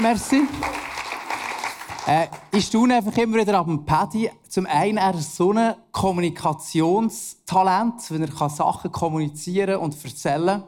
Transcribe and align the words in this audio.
merci. 0.00 0.42
Äh, 2.06 2.28
ich 2.52 2.66
staune 2.66 2.96
einfach 2.96 3.16
immer 3.16 3.38
wieder 3.38 3.58
ab 3.58 3.66
dem 3.66 3.84
Paddy. 3.84 4.30
Zum 4.48 4.66
einen, 4.66 4.98
er 4.98 5.14
ist 5.14 5.36
so 5.36 5.52
ein 5.52 5.74
Kommunikationstalent, 5.90 8.10
wenn 8.10 8.22
er 8.22 8.50
Sachen 8.50 8.92
kommunizieren 8.92 9.76
und 9.76 9.96
erzählen 10.04 10.46
kann. 10.46 10.64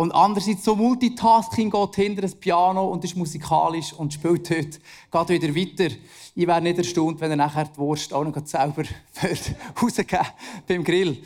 Und 0.00 0.12
andererseits 0.12 0.64
so 0.64 0.74
Multitasking 0.76 1.70
geht 1.70 1.94
hinter 1.96 2.22
das 2.22 2.34
Piano 2.34 2.88
und 2.88 3.04
ist 3.04 3.18
musikalisch 3.18 3.92
und 3.92 4.14
spielt 4.14 4.48
heute 4.48 4.78
geht 5.10 5.28
wieder 5.28 5.54
weiter. 5.54 5.94
Ich 6.34 6.46
wäre 6.46 6.62
nicht 6.62 6.78
erstaunt, 6.78 7.20
wenn 7.20 7.32
er 7.32 7.36
nachher 7.36 7.66
die 7.66 7.76
Wurst 7.76 8.14
auch 8.14 8.24
noch 8.24 8.34
selber 8.46 8.84
rausgeben 9.82 10.26
beim 10.66 10.84
Grill. 10.84 11.18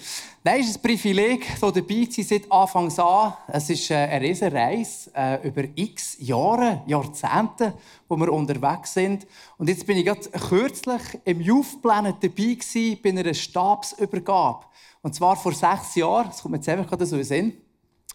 Nein, 0.43 0.61
es 0.61 0.71
ist 0.71 0.79
ein 0.79 0.83
Privileg, 0.83 1.47
so 1.57 1.71
dabei 1.71 2.07
zu 2.07 2.21
sein 2.21 2.41
seit 2.41 2.51
Anfang 2.51 2.91
an. 2.99 3.35
Es 3.47 3.71
ist 3.71 3.93
äh, 3.93 3.95
eine 3.95 4.27
riesige 4.27 4.53
Reise 4.53 5.13
äh, 5.15 5.47
über 5.47 5.63
x 5.77 6.17
Jahre, 6.19 6.83
Jahrzehnte, 6.89 7.75
wo 8.09 8.17
wir 8.17 8.33
unterwegs 8.33 8.95
sind. 8.95 9.25
Und 9.57 9.69
jetzt 9.69 9.87
bin 9.87 9.99
ich 9.99 10.05
gerade 10.05 10.29
kürzlich 10.31 11.03
im 11.25 11.41
Youth 11.41 11.81
Planet 11.81 12.17
dabei 12.21 12.55
gewesen, 12.55 12.99
bei 13.01 13.11
einer 13.11 13.35
Stabsübergabe. 13.35 14.65
Und 15.01 15.15
zwar 15.15 15.37
vor 15.37 15.53
sechs 15.53 15.95
Jahren, 15.95 16.27
das 16.27 16.43
kommt 16.43 16.51
mir 16.51 16.59
jetzt 16.59 16.69
einfach 16.69 16.89
gerade 16.89 17.07
so 17.07 17.15
in 17.15 17.21
den 17.21 17.29
Sinn. 17.29 17.64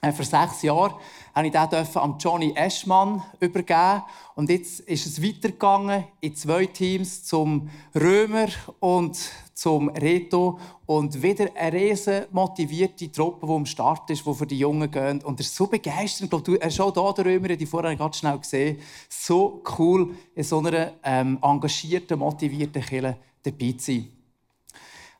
Äh, 0.02 0.14
vor 0.14 0.24
sechs 0.24 0.62
Jahren 0.62 0.94
habe 1.36 1.48
ich 1.48 1.52
den 1.52 1.98
an 1.98 2.16
Johnny 2.18 2.54
Eschmann 2.56 3.22
übergeben. 3.40 4.04
Und 4.36 4.50
jetzt 4.50 4.80
ist 4.82 5.06
es 5.06 5.22
weitergegangen 5.22 6.06
in 6.22 6.36
zwei 6.36 6.66
Teams 6.68 7.26
zum 7.26 7.70
Römer 7.94 8.48
und 8.80 9.20
zum 9.54 9.90
Reto. 9.90 10.58
Und 10.86 11.22
wieder 11.22 11.50
eine 11.54 11.74
riesen 11.74 12.26
motivierte 12.32 13.12
Truppe, 13.12 13.46
die 13.46 13.54
am 13.54 13.66
Start 13.66 14.10
ist, 14.10 14.26
die 14.26 14.34
für 14.34 14.48
die 14.48 14.60
Jungen 14.60 14.90
geht. 14.90 15.26
Und 15.26 15.40
er 15.40 15.42
ist 15.42 15.54
so 15.54 15.68
begeisternd. 15.68 16.34
Ich 16.34 16.44
glaube, 16.44 16.62
er 16.62 16.68
ist 16.70 16.80
auch 16.80 16.94
hier, 16.94 17.14
der 17.14 17.26
Römer, 17.26 17.50
die 17.50 17.66
vorher 17.66 17.96
ganz 17.98 18.18
schnell 18.18 18.40
gesehen. 18.40 18.80
So 19.10 19.62
cool, 19.78 20.16
in 20.34 20.44
so 20.44 20.60
einer 20.60 20.94
ähm, 21.04 21.38
engagierten, 21.42 22.20
motivierten 22.20 22.82
Kirche 22.82 23.18
dabei 23.44 23.74
zu 23.74 23.92
sein. 23.92 24.08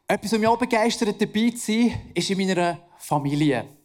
Etwas, 0.08 0.32
was 0.32 0.40
mich 0.40 0.48
auch 0.48 0.58
begeistert 0.58 1.22
dabei 1.22 1.50
zu 1.50 1.58
sein, 1.58 2.12
ist 2.14 2.30
in 2.30 2.38
meiner 2.38 2.80
Familie. 2.98 3.79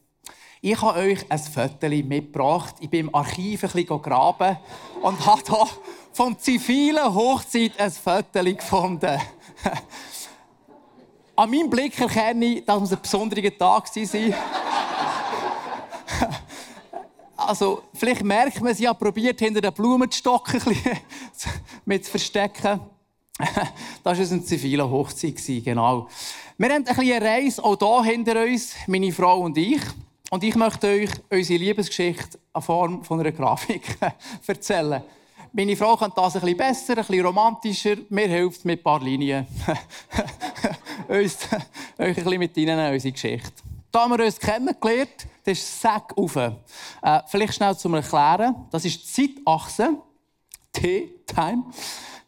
Ich 0.67 0.81
habe 0.81 0.99
euch 0.99 1.31
ein 1.31 1.39
Foto 1.39 1.91
mitgebracht. 1.91 2.77
Ich 2.81 2.89
bin 2.89 3.01
im 3.01 3.15
Archiv 3.15 3.65
ein 3.65 3.71
bisschen 3.71 4.01
graben 4.01 4.57
und 5.03 5.27
habe 5.27 5.43
hier 5.47 5.69
vom 6.15 6.39
zivilen 6.39 7.15
Hochzeit 7.15 7.79
ein 7.79 7.91
Foto 7.91 8.43
gefunden. 8.43 9.21
An 11.37 11.51
meinem 11.51 11.69
Blick 11.69 12.01
erkenne 12.01 12.47
ich, 12.47 12.65
dass 12.65 12.83
es 12.83 12.93
ein 12.93 13.03
besonderer 13.03 13.59
Tag 13.59 13.95
war. 13.95 14.35
Also, 17.37 17.83
vielleicht 17.93 18.25
merkt 18.25 18.63
man, 18.63 18.75
sie 18.75 18.89
hat 18.89 18.99
probiert, 18.99 19.41
hinter 19.41 19.61
den 19.61 19.75
Blumenstock 19.75 20.49
ein 20.55 20.61
bisschen 20.61 20.99
mit 21.85 22.07
zu 22.07 22.11
verstecken. 22.13 22.81
Das 24.03 24.19
war 24.19 24.33
ein 24.33 24.45
ziviler 24.47 24.89
Hochzeit, 24.89 25.37
genau. 25.63 26.09
Wir 26.57 26.73
haben 26.73 26.87
ein 26.87 26.99
eine 26.99 27.21
Reise 27.21 27.63
auch 27.63 28.03
hier 28.03 28.13
hinter 28.13 28.43
uns, 28.43 28.73
meine 28.87 29.13
Frau 29.13 29.41
und 29.41 29.59
ich. 29.59 29.83
Und 30.31 30.43
ich 30.43 30.55
möchte 30.55 30.89
euch 30.89 31.11
unsere 31.31 31.59
Liebesgeschichte 31.59 32.39
in 32.55 32.63
Form 32.63 33.05
von 33.05 33.21
einer 33.21 33.33
Grafik 33.33 33.97
erzählen. 34.47 35.03
Meine 35.53 35.77
Frau 35.77 35.97
kann 35.97 36.13
das 36.17 36.35
ein 36.35 36.41
bisschen 36.41 36.57
besser, 36.57 36.93
ein 36.99 37.05
bisschen 37.05 37.27
romantischer. 37.27 37.97
Mir 38.09 38.27
hilft 38.27 38.65
mit 38.65 38.81
ein 38.81 38.83
paar 38.83 39.01
Linien. 39.01 39.47
euch 41.09 41.37
ein 41.99 42.15
bisschen 42.15 42.39
mit 42.39 42.57
ihnen 42.57 42.93
unsere 42.93 43.13
Geschichte. 43.13 43.53
Da 43.93 44.01
haben 44.01 44.19
wir 44.19 44.25
uns 44.25 44.41
kennengelernt, 44.41 45.29
das 45.45 45.59
ist 45.59 45.81
Sack 45.81 46.17
auf. 46.17 46.35
Äh, 46.37 46.53
vielleicht 47.29 47.55
schnell 47.55 47.77
zum 47.77 47.95
Erklären. 47.95 48.67
Das 48.73 48.85
ist 48.85 49.17
die 49.17 49.37
Zeitachse. 49.37 49.99
T-Time. 50.73 51.65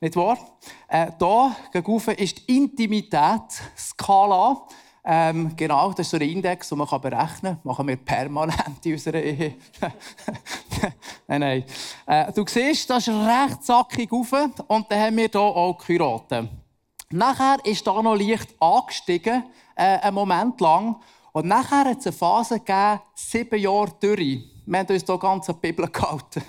Nicht 0.00 0.14
wahr? 0.14 0.38
Äh, 0.86 1.10
hier 1.18 1.56
gegenüber 1.72 2.16
ist 2.16 2.46
die 2.46 2.56
Intimität, 2.58 3.62
Skala. 3.76 4.62
Ähm, 5.08 5.52
genau, 5.56 5.90
das 5.90 6.06
ist 6.06 6.10
so 6.10 6.16
ein 6.16 6.22
Index, 6.28 6.68
den 6.68 6.78
man 6.78 6.88
berechnen 7.00 7.40
kann. 7.40 7.60
Machen 7.62 7.86
wir 7.86 7.96
permanent 7.96 8.84
in 8.84 8.94
unserer 8.94 9.22
Ehe. 9.22 9.54
nein, 11.28 11.40
nein. 11.40 11.64
Äh, 12.06 12.32
du 12.32 12.44
siehst, 12.44 12.90
das 12.90 13.06
ist 13.06 13.14
recht 13.14 13.62
sackig 13.62 14.10
auf. 14.10 14.32
Und 14.66 14.90
dann 14.90 15.00
haben 15.00 15.16
wir 15.16 15.28
hier 15.28 15.40
auch 15.40 15.78
geheiratet. 15.78 16.48
Nachher 17.10 17.58
ist 17.64 17.86
da 17.86 18.02
noch 18.02 18.16
leicht 18.16 18.60
angestiegen, 18.60 19.44
äh, 19.76 20.00
einen 20.00 20.14
Moment 20.14 20.60
lang. 20.60 20.96
Und 21.30 21.46
nachher 21.46 21.84
hat 21.84 22.00
es 22.00 22.06
eine 22.06 22.12
Phase 22.12 22.58
gegeben, 22.58 23.00
sieben 23.14 23.60
Jahre 23.60 23.92
Dürre. 24.02 24.42
Wir 24.66 24.78
haben 24.80 24.88
uns 24.88 25.04
hier 25.06 25.18
ganz 25.18 25.48
an 25.48 25.54
die 25.54 25.68
Bibel 25.68 25.88
gehalten. 25.88 26.42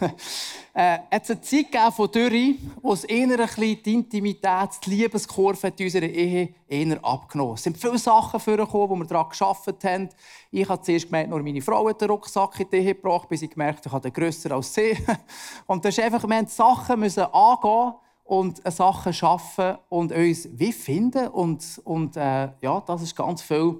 Äh, 0.78 1.00
es 1.10 1.32
eine 1.32 1.42
Zeit 1.42 1.76
von 1.96 2.12
Dürre, 2.12 2.54
wo 2.84 2.94
es 2.94 3.04
eher 3.04 3.24
ein 3.28 3.38
bisschen 3.38 3.82
die 3.82 3.94
Intimität, 3.96 4.70
die 4.86 4.92
Liebeskurve 4.92 5.74
in 5.76 5.86
unserer 5.86 6.06
Ehe 6.06 6.50
eher 6.68 7.04
abgenommen 7.04 7.56
Es 7.56 7.64
sind 7.64 7.80
viele 7.80 7.98
Sachen 7.98 8.40
vorgekommen, 8.40 8.88
wo 8.88 8.96
wir 8.96 9.06
daran 9.06 9.32
gearbeitet 9.32 9.84
haben. 9.84 10.10
Ich 10.52 10.70
habe 10.70 10.80
zuerst 10.84 11.06
gemerkt, 11.06 11.32
nur 11.32 11.42
meine 11.42 11.64
Frau 11.64 11.90
hat 11.90 12.00
den 12.00 12.12
Rucksack 12.12 12.60
in 12.60 12.70
die 12.70 12.76
Ehe 12.78 12.94
gebracht, 12.94 13.28
bis 13.28 13.42
ich 13.42 13.50
gemerkt 13.50 13.80
habe, 13.80 13.88
ich 13.88 13.94
habe 13.94 14.12
grösser 14.12 14.52
als 14.52 14.72
sie. 14.72 14.96
Und 15.66 15.84
das 15.84 15.98
ist 15.98 16.04
einfach, 16.04 16.22
wir 16.22 16.42
mussten 16.42 16.56
Sachen 16.56 17.00
müssen 17.00 17.24
angehen 17.24 17.94
und 18.26 18.62
Sachen 18.72 19.14
schaffen 19.14 19.78
und 19.90 20.12
uns 20.12 20.48
wie 20.52 20.74
finden. 20.74 21.30
Und, 21.30 21.82
und 21.86 22.18
äh, 22.18 22.50
ja, 22.60 22.84
das 22.86 23.02
ist 23.02 23.16
ganz 23.16 23.42
viel 23.42 23.80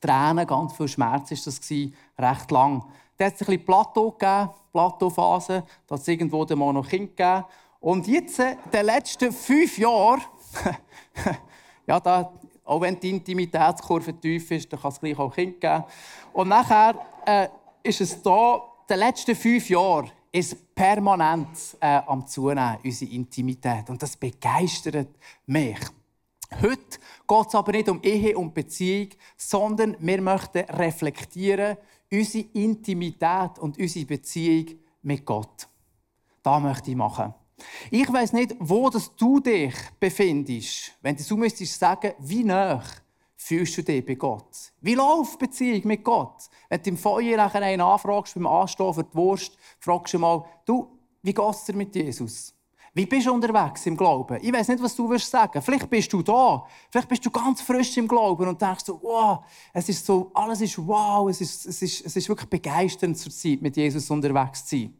Tränen, 0.00 0.44
ganz 0.44 0.72
viel 0.76 0.88
Schmerz 0.88 1.30
ist 1.30 1.46
das 1.46 1.60
gewesen, 1.60 1.94
recht 2.18 2.50
lang. 2.50 2.84
Da 3.16 3.26
hat 3.26 3.34
es 3.34 3.40
ein 3.40 3.46
bisschen 3.46 3.64
Plateau 3.64 4.10
gegeben, 4.10 4.50
Plateauphase, 4.76 5.64
da 5.86 5.94
hat 5.94 6.02
es 6.02 6.08
irgendwo 6.08 6.44
mal 6.54 6.72
noch 6.74 6.86
Kind 6.86 7.16
gegeben. 7.16 7.44
Und 7.80 8.06
jetzt, 8.06 8.38
in 8.38 8.56
den 8.70 8.84
letzten 8.84 9.32
fünf 9.32 9.78
Jahren, 9.78 10.20
ja, 11.86 11.98
da, 11.98 12.30
auch 12.62 12.80
wenn 12.82 13.00
die 13.00 13.10
Intimitätskurve 13.10 14.12
tief 14.20 14.50
ist, 14.50 14.70
dann 14.70 14.80
kann 14.80 14.90
es 14.90 15.00
gleich 15.00 15.18
auch 15.18 15.34
Kind 15.34 15.60
geben. 15.60 15.84
Und 16.34 16.48
nachher 16.48 16.94
äh, 17.24 17.48
ist 17.82 18.02
es 18.02 18.20
da, 18.20 18.56
in 18.56 18.60
den 18.90 18.98
letzten 18.98 19.34
fünf 19.34 19.70
Jahren, 19.70 20.10
ist 20.30 20.74
permanent 20.74 21.48
äh, 21.80 22.02
am 22.06 22.26
Zunehmen, 22.26 22.76
unsere 22.84 23.10
Intimität. 23.10 23.88
Und 23.88 24.02
das 24.02 24.14
begeistert 24.14 25.08
mich. 25.46 25.78
Heute 26.60 26.98
geht 27.26 27.46
es 27.48 27.54
aber 27.54 27.72
nicht 27.72 27.88
um 27.88 28.02
Ehe 28.02 28.36
und 28.36 28.52
Beziehung, 28.52 29.08
sondern 29.38 29.96
wir 30.00 30.20
möchten 30.20 30.58
reflektieren 30.58 31.78
unsere 32.10 32.46
Intimität 32.52 33.58
und 33.58 33.78
unsere 33.78 34.06
Beziehung 34.06 34.78
mit 35.02 35.24
Gott. 35.24 35.68
Da 36.42 36.60
möchte 36.60 36.90
ich 36.90 36.96
machen. 36.96 37.34
Ich 37.90 38.12
weiß 38.12 38.32
nicht, 38.34 38.54
wo 38.58 38.90
das 38.90 39.14
du 39.16 39.40
dich 39.40 39.74
befindest, 39.98 40.92
wenn 41.00 41.16
du 41.16 41.22
so 41.22 41.36
müsstest 41.36 41.78
sagen, 41.78 42.12
wie 42.18 42.44
nah 42.44 42.82
fühlst 43.36 43.78
du 43.78 43.82
dich 43.82 44.04
bei 44.04 44.14
Gott? 44.14 44.72
Wie 44.80 44.94
läuft 44.94 45.40
die 45.40 45.46
Beziehung 45.46 45.86
mit 45.86 46.04
Gott? 46.04 46.48
Wenn 46.68 46.82
du 46.82 46.90
im 46.90 46.96
Feuer 46.96 47.36
nachher 47.36 47.62
einen 47.62 47.80
anfragst 47.80 48.34
beim 48.34 48.46
Anstehen 48.46 48.92
für 48.92 49.04
die 49.04 49.14
Wurst, 49.14 49.56
fragst 49.78 50.14
du 50.14 50.18
mal, 50.18 50.44
du, 50.64 50.98
wie 51.22 51.32
geht 51.32 51.50
es 51.50 51.64
dir 51.64 51.74
mit 51.74 51.94
Jesus? 51.94 52.55
Wie 52.96 53.04
bist 53.04 53.26
du 53.26 53.34
unterwegs 53.34 53.84
im 53.84 53.94
Glauben? 53.94 54.38
Ich 54.40 54.50
weiß 54.50 54.68
nicht, 54.68 54.82
was 54.82 54.96
du 54.96 55.18
sagen. 55.18 55.60
Vielleicht 55.60 55.90
bist 55.90 56.10
du 56.10 56.22
da. 56.22 56.64
Vielleicht 56.90 57.10
bist 57.10 57.26
du 57.26 57.30
ganz 57.30 57.60
frisch 57.60 57.94
im 57.98 58.08
Glauben 58.08 58.48
und 58.48 58.62
denkst 58.62 58.86
so, 58.86 58.98
wow, 59.02 59.44
es 59.74 59.90
ist 59.90 60.06
so, 60.06 60.30
alles 60.32 60.62
ist 60.62 60.78
wow, 60.78 61.28
es 61.28 61.42
ist, 61.42 61.66
es 61.66 61.82
ist, 61.82 62.06
es 62.06 62.16
ist 62.16 62.26
wirklich 62.26 62.48
begeisternd 62.48 63.18
zur 63.18 63.30
Zeit, 63.30 63.60
mit 63.60 63.76
Jesus 63.76 64.08
unterwegs 64.08 64.64
zu 64.64 64.76
sein. 64.78 64.94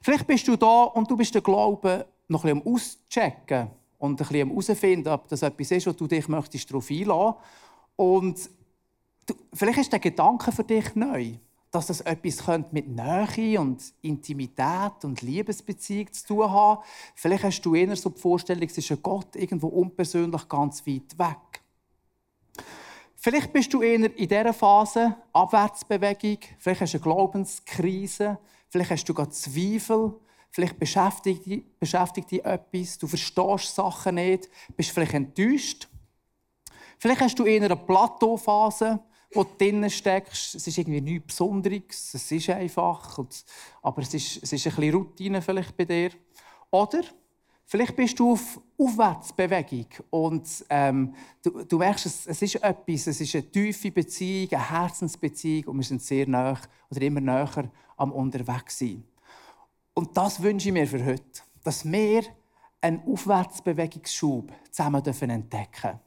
Vielleicht 0.00 0.26
bist 0.26 0.48
du 0.48 0.56
da 0.56 0.84
und 0.84 1.10
du 1.10 1.14
bist 1.14 1.34
den 1.34 1.42
Glauben 1.42 2.04
noch 2.26 2.46
ein 2.46 2.62
bisschen 2.62 2.74
auschecken 3.14 3.70
und 3.98 4.12
ein 4.12 4.26
bisschen 4.26 4.48
herausfinden, 4.48 5.08
ob 5.08 5.28
das 5.28 5.42
etwas 5.42 5.70
ist, 5.70 5.86
wo 5.88 5.92
du 5.92 6.06
dich 6.06 6.26
möchtest 6.26 6.70
darauf 6.70 6.90
einlassen 6.90 7.34
Und 7.96 8.50
du, 9.26 9.34
vielleicht 9.52 9.80
ist 9.80 9.92
der 9.92 10.00
Gedanke 10.00 10.52
für 10.52 10.64
dich 10.64 10.94
neu. 10.94 11.34
Dass 11.70 11.86
das 11.86 12.00
etwas 12.00 12.46
mit 12.72 12.88
Nähe 12.88 13.60
und 13.60 13.82
Intimität 14.00 15.04
und 15.04 15.20
Liebesbeziehung 15.22 16.12
zu 16.12 16.26
tun 16.26 16.50
haben. 16.50 16.82
Vielleicht 17.14 17.44
hast 17.44 17.62
du 17.62 17.74
eher 17.74 17.94
so 17.96 18.10
die 18.10 18.20
Vorstellung, 18.20 18.64
es 18.64 18.78
ist 18.78 18.90
ein 18.90 19.02
Gott 19.02 19.36
irgendwo 19.36 19.68
unpersönlich 19.68 20.48
ganz 20.48 20.86
weit 20.86 21.18
weg. 21.18 21.62
Vielleicht 23.16 23.52
bist 23.52 23.74
du 23.74 23.82
eher 23.82 24.16
in 24.16 24.28
dieser 24.28 24.52
Phase 24.52 25.16
Abwärtsbewegung, 25.32 26.38
vielleicht 26.58 26.80
hast 26.80 26.94
du 26.94 26.98
eine 26.98 27.02
Glaubenskrise, 27.02 28.38
vielleicht 28.68 28.90
hast 28.90 29.08
du 29.08 29.12
gerade 29.12 29.30
Zweifel, 29.30 30.14
vielleicht 30.50 30.78
beschäftigt 30.78 31.44
dich, 31.44 31.64
beschäftigt 31.78 32.30
dich 32.30 32.44
etwas, 32.44 32.96
du 32.96 33.08
verstehst 33.08 33.74
Sachen 33.74 34.14
nicht, 34.14 34.48
bist 34.76 34.92
vielleicht 34.92 35.14
enttäuscht. 35.14 35.88
Vielleicht 36.98 37.20
hast 37.20 37.38
du 37.38 37.44
eher 37.44 37.62
eine 37.64 37.76
Plateauphase, 37.76 39.00
wo 39.32 39.44
du 39.44 39.50
drinnen 39.58 39.90
steckst. 39.90 40.54
Es 40.54 40.66
ist 40.66 40.78
irgendwie 40.78 41.00
nichts 41.00 41.26
Besonderes, 41.28 42.14
es 42.14 42.32
ist 42.32 42.50
einfach, 42.50 43.18
aber 43.82 44.02
es 44.02 44.14
ist, 44.14 44.42
es 44.42 44.52
ist 44.52 44.66
ein 44.66 44.74
bisschen 44.74 44.94
Routine 44.94 45.42
vielleicht 45.42 45.76
bei 45.76 45.84
dir. 45.84 46.10
Oder 46.70 47.02
vielleicht 47.66 47.96
bist 47.96 48.18
du 48.18 48.32
auf 48.32 48.60
Aufwärtsbewegung 48.78 49.86
und 50.10 50.64
ähm, 50.70 51.14
du, 51.42 51.64
du 51.64 51.78
merkst, 51.78 52.06
es, 52.06 52.26
es 52.26 52.42
ist 52.42 52.56
etwas, 52.56 53.06
es 53.06 53.20
ist 53.20 53.34
eine 53.34 53.50
tiefe 53.50 53.90
Beziehung, 53.90 54.52
eine 54.52 54.70
Herzensbeziehung 54.70 55.64
und 55.64 55.78
wir 55.78 55.84
sind 55.84 56.02
sehr 56.02 56.28
nah 56.28 56.58
oder 56.90 57.02
immer 57.02 57.20
näher 57.20 57.70
am 57.96 58.12
unterwegs 58.12 58.78
sein. 58.78 59.04
Und 59.94 60.16
das 60.16 60.40
wünsche 60.40 60.68
ich 60.68 60.72
mir 60.72 60.86
für 60.86 61.04
heute, 61.04 61.42
dass 61.64 61.84
wir 61.84 62.22
einen 62.80 63.02
Aufwärtsbewegungsschub 63.04 64.52
zusammen 64.70 65.04
entdecken 65.04 65.48
dürfen. 65.50 66.00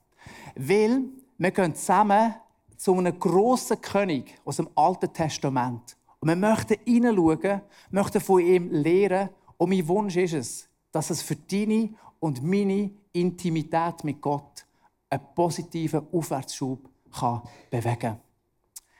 Weil 0.55 1.03
wir 1.37 1.51
gehen 1.51 1.75
zusammen 1.75 2.35
zu 2.81 2.95
einem 2.95 3.19
grossen 3.19 3.79
König 3.79 4.39
aus 4.43 4.55
dem 4.55 4.67
Alten 4.73 5.13
Testament. 5.13 5.95
Und 6.19 6.29
wir 6.29 6.35
möchten 6.35 6.77
hineinschauen, 6.83 7.61
möchten 7.91 8.19
von 8.19 8.39
ihm 8.39 8.71
lernen. 8.71 9.29
Und 9.57 9.69
mein 9.69 9.87
Wunsch 9.87 10.17
ist 10.17 10.33
es, 10.33 10.67
dass 10.91 11.11
es 11.11 11.21
für 11.21 11.35
deine 11.35 11.93
und 12.19 12.41
meine 12.41 12.89
Intimität 13.13 14.03
mit 14.03 14.19
Gott 14.19 14.65
einen 15.11 15.21
positiven 15.35 16.07
Aufwärtsschub 16.11 16.89
kann 17.11 17.43
bewegen 17.69 17.99
kann. 17.99 18.19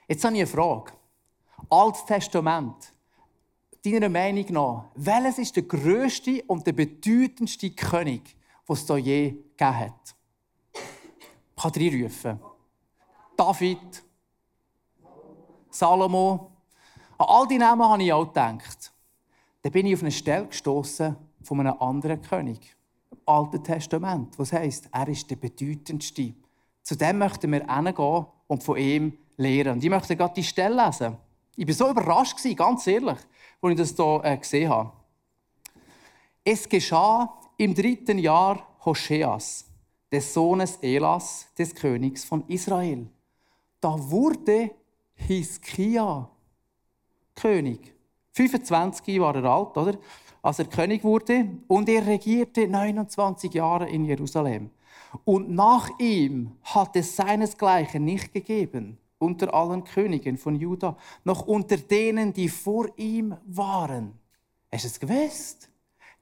Jetzt 0.08 0.24
habe 0.26 0.36
ich 0.36 0.42
eine 0.42 0.48
Frage. 0.48 0.92
Altes 1.68 2.06
Testament. 2.06 2.94
Deiner 3.84 4.10
Meinung 4.10 4.46
nach, 4.52 4.86
welches 4.94 5.40
ist 5.40 5.56
der 5.56 5.64
grösste 5.64 6.44
und 6.44 6.68
der 6.68 6.74
bedeutendste 6.74 7.72
König, 7.72 8.36
den 8.70 8.76
es 8.76 8.86
hier 8.86 8.98
je 8.98 9.30
gegeben 9.32 9.80
hat? 9.80 10.16
Ich 10.72 11.64
kann 11.64 11.72
reinrufen. 11.72 12.51
David, 13.38 14.04
Salomo. 15.70 16.52
An 17.18 17.26
all 17.28 17.48
die 17.48 17.58
Namen 17.58 17.88
habe 17.88 18.04
ich 18.04 18.14
auch 18.14 18.26
gedacht. 18.26 18.92
Dann 19.62 19.72
bin 19.72 19.86
ich 19.86 19.96
auf 19.96 20.02
eine 20.02 20.12
Stelle 20.12 20.48
gestoßen 20.48 21.16
von 21.44 21.60
einem 21.60 21.76
anderen 21.80 22.22
König 22.22 22.76
im 23.12 23.20
Alten 23.26 23.64
Testament, 23.64 24.38
was 24.38 24.54
heißt, 24.54 24.90
er 24.92 25.08
ist 25.08 25.30
der 25.30 25.36
bedeutendste. 25.36 26.34
Zu 26.82 26.96
dem 26.96 27.20
möchten 27.20 27.52
wir 27.52 27.66
hingehen 27.66 28.26
und 28.48 28.64
von 28.64 28.78
ihm 28.78 29.18
lernen. 29.38 29.74
Und 29.74 29.84
ich 29.84 29.90
möchte 29.90 30.16
gerade 30.16 30.34
die 30.34 30.44
Stelle 30.44 30.84
lesen. 30.84 31.18
Ich 31.56 31.68
war 31.68 31.74
so 31.74 31.90
überrascht, 31.90 32.38
ganz 32.56 32.88
ehrlich, 32.88 33.18
als 33.62 33.72
ich 33.72 33.78
das 33.78 33.96
hier 33.96 34.22
äh, 34.24 34.38
gesehen 34.38 34.70
habe. 34.70 34.92
Es 36.44 36.68
geschah 36.68 37.40
im 37.58 37.76
dritten 37.76 38.18
Jahr 38.18 38.68
Hoscheas, 38.84 39.66
des 40.12 40.34
Sohnes 40.34 40.78
Elas, 40.82 41.48
des 41.58 41.76
Königs 41.76 42.24
von 42.24 42.44
Israel 42.48 43.08
da 43.82 43.96
wurde 44.00 44.72
Hiskia 45.16 46.30
König. 47.36 47.94
25 48.34 49.20
war 49.20 49.36
er 49.36 49.44
alt, 49.46 49.76
oder? 49.76 49.98
Als 50.42 50.60
er 50.60 50.66
König 50.66 51.04
wurde 51.04 51.50
und 51.68 51.90
er 51.90 52.06
regierte 52.06 52.68
29 52.68 53.54
Jahre 53.54 53.90
in 53.90 54.06
Jerusalem. 54.06 54.70
Und 55.26 55.52
nach 55.52 55.90
ihm 56.00 56.52
hat 56.64 56.96
es 56.96 57.16
seinesgleichen 57.16 58.06
nicht 58.06 58.34
gegeben 58.34 58.98
unter 59.22 59.54
allen 59.54 59.84
Königen 59.84 60.38
von 60.38 60.56
Juda, 60.56 60.98
noch 61.24 61.46
unter 61.46 61.78
denen, 61.78 62.34
die 62.34 62.50
vor 62.50 62.90
ihm 62.98 63.36
waren. 63.46 64.14
Hast 64.72 64.86
du 64.86 64.88
es 64.88 65.00
gewusst? 65.00 65.70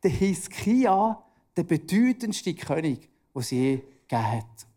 Der 0.03 0.11
Hiskia, 0.11 1.23
der 1.55 1.63
bedeutendste 1.63 2.53
König, 2.53 3.07
es 3.39 3.51
je 3.51 3.81
gegeben 4.07 4.31
hat. 4.31 4.68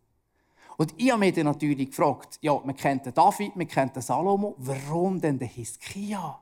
Und 0.83 0.95
ich 0.97 1.13
habe 1.13 1.21
mich 1.21 1.33
dann 1.33 1.45
natürlich 1.45 1.91
gefragt, 1.91 2.39
ja, 2.41 2.61
man 2.65 2.75
kennt 2.75 3.07
den 3.07 3.15
David, 3.15 3.55
man 3.55 3.69
kennt 3.69 3.95
den 3.95 4.03
Salomo, 4.03 4.57
warum 4.59 5.21
denn 5.21 5.39
der 5.39 5.47
Hiskia? 5.47 6.41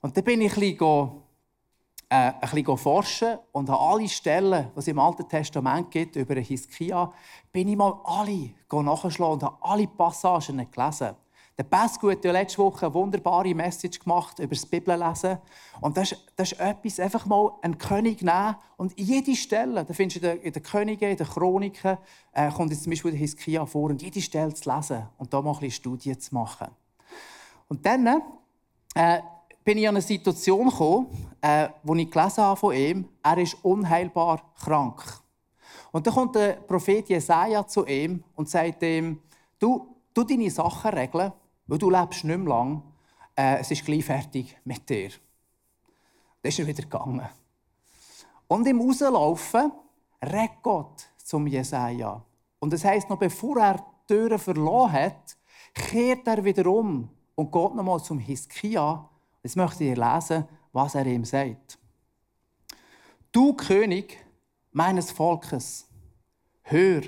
Und 0.00 0.16
dann 0.16 0.24
bin 0.24 0.40
ich 0.40 0.52
ein 0.52 0.58
bisschen, 0.58 1.10
äh, 2.08 2.32
ein 2.32 2.40
bisschen 2.40 2.76
forschen 2.76 3.38
und 3.52 3.70
habe 3.70 3.80
alle 3.80 4.08
Stellen, 4.08 4.72
die 4.74 4.78
es 4.80 4.88
im 4.88 4.98
Alten 4.98 5.28
Testament 5.28 5.92
gibt, 5.92 6.16
über 6.16 6.34
den 6.34 6.42
Hiskia, 6.42 7.12
bin 7.52 7.68
ich 7.68 7.76
mal 7.76 8.00
alle 8.02 8.50
nachgeschlagen 8.68 9.34
und 9.34 9.42
habe 9.44 9.58
alle 9.60 9.86
Passagen 9.86 10.68
gelesen. 10.68 11.14
Der 11.60 11.64
Pascal 11.64 12.12
hat 12.12 12.24
ja 12.24 12.32
letzte 12.32 12.56
Woche 12.56 12.86
eine 12.86 12.94
wunderbare 12.94 13.54
Message 13.54 13.98
gemacht 13.98 14.38
über 14.38 14.54
das 14.54 14.64
Bibellesen. 14.64 15.36
Und 15.82 15.94
das 15.94 16.12
ist, 16.12 16.24
das 16.34 16.52
ist 16.52 16.58
etwas, 16.58 16.98
einfach 16.98 17.26
mal 17.26 17.52
einen 17.60 17.76
König 17.76 18.22
nehmen 18.22 18.56
und 18.78 18.98
jede 18.98 19.36
Stelle, 19.36 19.84
da 19.84 19.92
findest 19.92 20.24
du 20.24 20.32
in 20.32 20.54
den 20.54 20.62
Königen, 20.62 21.10
in 21.10 21.18
den 21.18 21.26
Chroniken, 21.26 21.98
äh, 22.32 22.50
kommt 22.50 22.70
jetzt 22.70 22.84
zum 22.84 22.92
Beispiel 22.92 23.10
der 23.10 23.20
Hiskia 23.20 23.66
vor, 23.66 23.90
und 23.90 24.00
jede 24.00 24.22
Stelle 24.22 24.54
zu 24.54 24.74
lesen 24.74 25.06
und 25.18 25.34
da 25.34 25.42
mal 25.42 25.50
ein 25.50 25.58
bisschen 25.58 25.72
Studien 25.72 26.18
zu 26.18 26.34
machen. 26.34 26.68
Und 27.68 27.84
dann 27.84 28.06
äh, 28.94 29.20
bin 29.62 29.76
ich 29.76 29.86
an 29.86 29.96
eine 29.96 30.02
Situation 30.02 30.70
gekommen, 30.70 31.08
äh, 31.42 31.68
wo 31.82 31.94
ich 31.94 32.10
gelesen 32.10 32.42
habe 32.42 32.56
von 32.56 32.74
ihm, 32.74 33.06
er 33.22 33.36
ist 33.36 33.62
unheilbar 33.62 34.50
krank. 34.64 35.04
Und 35.92 36.06
dann 36.06 36.14
kommt 36.14 36.36
der 36.36 36.52
Prophet 36.54 37.06
Jesaja 37.10 37.66
zu 37.66 37.84
ihm 37.84 38.24
und 38.34 38.48
sagt 38.48 38.82
ihm, 38.82 39.20
du, 39.58 39.94
du 40.14 40.24
deine 40.24 40.50
Sachen 40.50 40.92
regeln 40.92 41.32
weil 41.70 41.78
du 41.78 41.88
lebst 41.88 42.24
nicht 42.24 42.36
mehr 42.36 42.48
lang, 42.48 42.82
äh, 43.36 43.58
es 43.60 43.70
ist 43.70 43.84
gleich 43.84 44.04
fertig 44.04 44.58
mit 44.64 44.88
dir. 44.90 45.10
Dann 46.42 46.48
ist 46.48 46.58
er 46.58 46.66
wieder 46.66 46.82
gegangen. 46.82 47.28
Und 48.48 48.66
im 48.66 48.80
Rauslaufen 48.80 49.70
redet 50.20 50.62
Gott 50.64 51.08
zum 51.16 51.46
Jesaja. 51.46 52.24
Und 52.58 52.72
das 52.72 52.84
heisst, 52.84 53.08
noch 53.08 53.20
bevor 53.20 53.58
er 53.60 53.74
die 53.74 54.14
Türen 54.14 54.40
verloren 54.40 54.92
hat, 54.92 55.36
kehrt 55.72 56.26
er 56.26 56.44
wieder 56.44 56.66
um 56.66 57.08
und 57.36 57.52
geht 57.52 57.74
nochmal 57.76 58.02
zum 58.02 58.18
Hiskia. 58.18 59.08
Jetzt 59.44 59.56
möchte 59.56 59.84
ich 59.84 59.96
lesen, 59.96 60.48
was 60.72 60.96
er 60.96 61.06
ihm 61.06 61.24
sagt. 61.24 61.78
Du 63.30 63.54
König 63.54 64.18
meines 64.72 65.12
Volkes, 65.12 65.86
hör, 66.62 67.02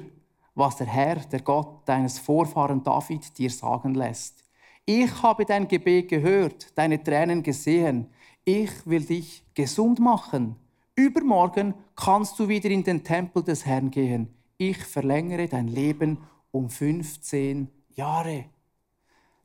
was 0.55 0.77
der 0.77 0.87
Herr, 0.87 1.17
der 1.17 1.41
Gott 1.41 1.89
deines 1.89 2.21
Vorfahren 2.21 2.85
David 2.85 3.37
dir 3.37 3.51
sagen 3.51 3.95
lässt. 3.95 4.42
Ich 4.85 5.23
habe 5.23 5.45
dein 5.45 5.69
Gebet 5.69 6.09
gehört, 6.09 6.77
deine 6.77 7.03
Tränen 7.03 7.43
gesehen. 7.43 8.09
Ich 8.45 8.85
will 8.85 9.05
dich 9.05 9.45
gesund 9.55 10.01
machen. 10.01 10.57
Übermorgen 10.97 11.75
kannst 11.95 12.37
du 12.39 12.49
wieder 12.49 12.69
in 12.69 12.83
den 12.83 13.05
Tempel 13.05 13.45
des 13.45 13.65
Herrn 13.65 13.93
gehen. 13.93 14.35
Ich 14.59 14.79
verlängere 14.79 15.47
dein 15.47 15.69
Leben 15.69 16.19
um 16.51 16.69
15 16.69 17.69
Jahre. 17.91 18.47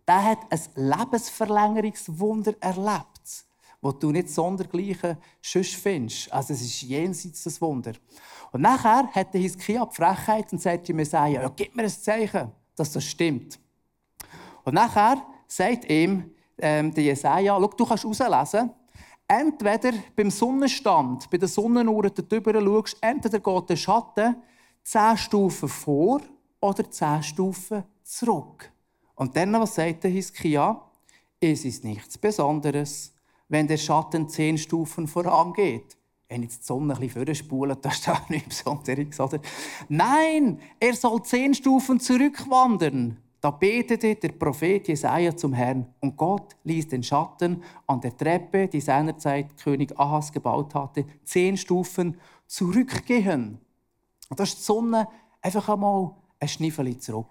Der 0.08 0.24
hat 0.24 0.40
ein 0.50 0.60
Lebensverlängerungswunder 0.76 2.56
erlebt, 2.60 3.46
wo 3.80 3.92
du 3.92 4.12
nicht 4.12 4.30
sondergleichen 4.30 5.18
Schuss 5.42 5.74
findest. 5.74 6.34
Also 6.34 6.54
es 6.54 6.62
ist 6.62 6.82
jenseits 6.82 7.44
das 7.44 7.62
Wunder. 7.62 7.94
Und 8.52 8.62
nachher 8.62 9.08
hat 9.14 9.36
der 9.36 9.42
Hiskia 9.42 9.86
die 9.86 9.96
Frechheit 9.96 10.52
und 10.52 10.62
sagt 10.62 10.88
Jesaja, 10.90 11.44
ja, 11.44 11.52
gib 11.56 11.76
mir 11.76 11.84
ein 11.84 11.90
Zeichen, 11.90 12.52
dass 12.76 12.92
das 12.92 13.06
stimmt. 13.06 13.60
Und 14.68 14.74
nachher 14.74 15.26
sagt 15.48 15.90
ihm 15.90 16.30
ähm, 16.58 16.94
der 16.94 17.06
Jesaja, 17.06 17.58
schau, 17.58 17.68
du 17.68 17.86
kannst 17.86 18.04
herauslesen, 18.04 18.70
entweder 19.26 19.94
beim 20.14 20.30
Sonnenstand, 20.30 21.30
bei 21.30 21.38
der 21.38 21.48
Sonnenuhr 21.48 22.10
darüber 22.10 22.54
schaust, 22.60 22.98
entweder 23.00 23.40
geht 23.40 23.70
der 23.70 23.78
Schatten 23.78 24.36
zehn 24.84 25.18
Stufen 25.18 25.70
vor 25.70 26.20
oder 26.60 26.92
zehn 26.92 27.24
Stufen 27.24 27.86
zurück. 28.04 28.70
Und 29.16 29.38
dann, 29.38 29.54
was 29.54 29.76
sagt 29.76 30.04
der 30.04 30.12
Hiskia? 30.12 30.82
Es 31.40 31.64
ist 31.64 31.86
nichts 31.86 32.18
Besonderes, 32.18 33.14
wenn 33.48 33.70
der 33.70 33.78
Schatten 33.78 34.28
zehn 34.28 34.58
Stufen 34.58 35.08
vorangeht. 35.08 35.96
Wenn 36.28 36.44
jetzt 36.44 36.64
die 36.64 36.66
Sonne 36.66 36.94
ein 36.94 37.00
bisschen 37.00 37.26
vorspult, 37.26 37.86
das 37.86 38.00
ist 38.00 38.08
da 38.10 38.22
nichts 38.28 38.64
Besonderes, 38.66 39.18
oder? 39.18 39.40
Nein, 39.88 40.60
er 40.78 40.94
soll 40.94 41.24
zehn 41.24 41.54
Stufen 41.54 42.02
zurückwandern. 42.02 43.24
Da 43.48 43.52
betete 43.52 44.14
der 44.14 44.34
Prophet 44.34 44.90
Jesaja 44.90 45.34
zum 45.34 45.54
Herrn 45.54 45.88
und 46.02 46.18
Gott 46.18 46.58
ließ 46.66 46.90
den 46.90 47.02
Schatten 47.02 47.64
an 47.86 48.02
der 48.02 48.18
Treppe, 48.18 48.68
die 48.68 48.82
seinerzeit 48.82 49.56
König 49.56 49.98
Ahas 49.98 50.34
gebaut 50.34 50.76
hatte, 50.76 51.06
zehn 51.24 51.56
Stufen 51.56 52.20
zurückgehen. 52.46 53.58
Und 54.28 54.38
da 54.38 54.44
ist 54.44 54.58
die 54.58 54.64
Sonne 54.64 55.08
einfach 55.42 55.70
einmal 55.70 56.14
ein 56.42 56.50
Schniffeli 56.50 57.00
zurück. 57.00 57.30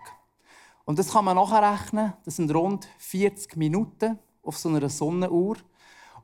Und 0.87 0.99
das 0.99 1.12
kann 1.12 1.26
man 1.26 1.37
nachrechnen. 1.37 2.14
Das 2.25 2.37
sind 2.37 2.50
rund 2.54 2.88
40 2.96 3.54
Minuten 3.58 4.18
auf 4.42 4.56
so 4.56 4.70
einer 4.70 4.88
Sonnenuhr. 4.88 5.58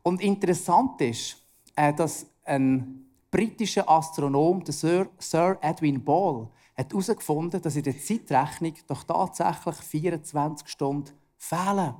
Und 0.02 0.22
interessant 0.22 1.02
ist, 1.02 1.36
äh, 1.76 1.92
dass 1.92 2.24
ein 2.46 3.04
britischer 3.30 3.90
Astronom, 3.90 4.64
der 4.64 4.72
Sir 4.72 5.58
Edwin 5.60 6.02
Ball, 6.02 6.48
hat 6.76 6.90
herausgefunden, 6.90 7.60
dass 7.60 7.76
in 7.76 7.82
der 7.82 7.98
Zeitrechnung 7.98 8.74
doch 8.86 9.04
tatsächlich 9.04 9.76
24 9.76 10.68
Stunden 10.68 11.10
fehlen. 11.36 11.94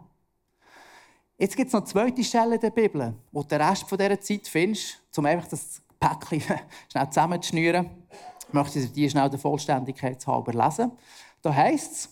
Jetzt 1.39 1.57
gibt 1.57 1.69
es 1.69 1.73
noch 1.73 1.81
eine 1.81 1.89
zweite 1.89 2.25
Stelle 2.25 2.59
der 2.59 2.71
Bibel, 2.71 3.15
wo 3.33 3.43
du 3.43 3.49
den 3.49 3.61
Rest 3.61 3.91
dieser 3.91 4.21
Zeit 4.21 4.49
findest, 4.49 5.03
um 5.17 5.27
einfach 5.27 5.49
das 5.49 5.83
Päckchen 5.99 6.41
schnell 6.91 7.09
zusammenzuschnüren. 7.09 7.91
Ich 8.47 8.53
möchte 8.53 8.87
die 8.87 9.11
schnell 9.11 9.29
der 9.29 9.39
Vollständigkeit 9.39 10.25
halber 10.27 10.53
lesen. 10.53 10.93
Da 11.43 11.55
heißt 11.55 11.93
es, 11.93 12.09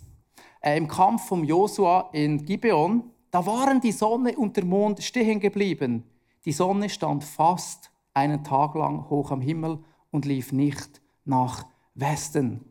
äh, 0.61 0.77
im 0.77 0.89
Kampf 0.89 1.27
von 1.27 1.45
Josua 1.45 2.11
in 2.13 2.45
Gibeon, 2.45 3.11
da 3.31 3.45
waren 3.47 3.81
die 3.81 3.93
Sonne 3.93 4.37
und 4.37 4.57
der 4.57 4.65
Mond 4.65 5.03
stehen 5.03 5.39
geblieben. 5.39 6.05
Die 6.45 6.53
Sonne 6.53 6.89
stand 6.89 7.23
fast 7.23 7.91
einen 8.15 8.43
Tag 8.43 8.75
lang 8.75 9.09
hoch 9.09 9.31
am 9.31 9.41
Himmel 9.41 9.79
und 10.11 10.25
lief 10.25 10.53
nicht 10.53 11.01
nach 11.25 11.65
Westen. 11.95 12.65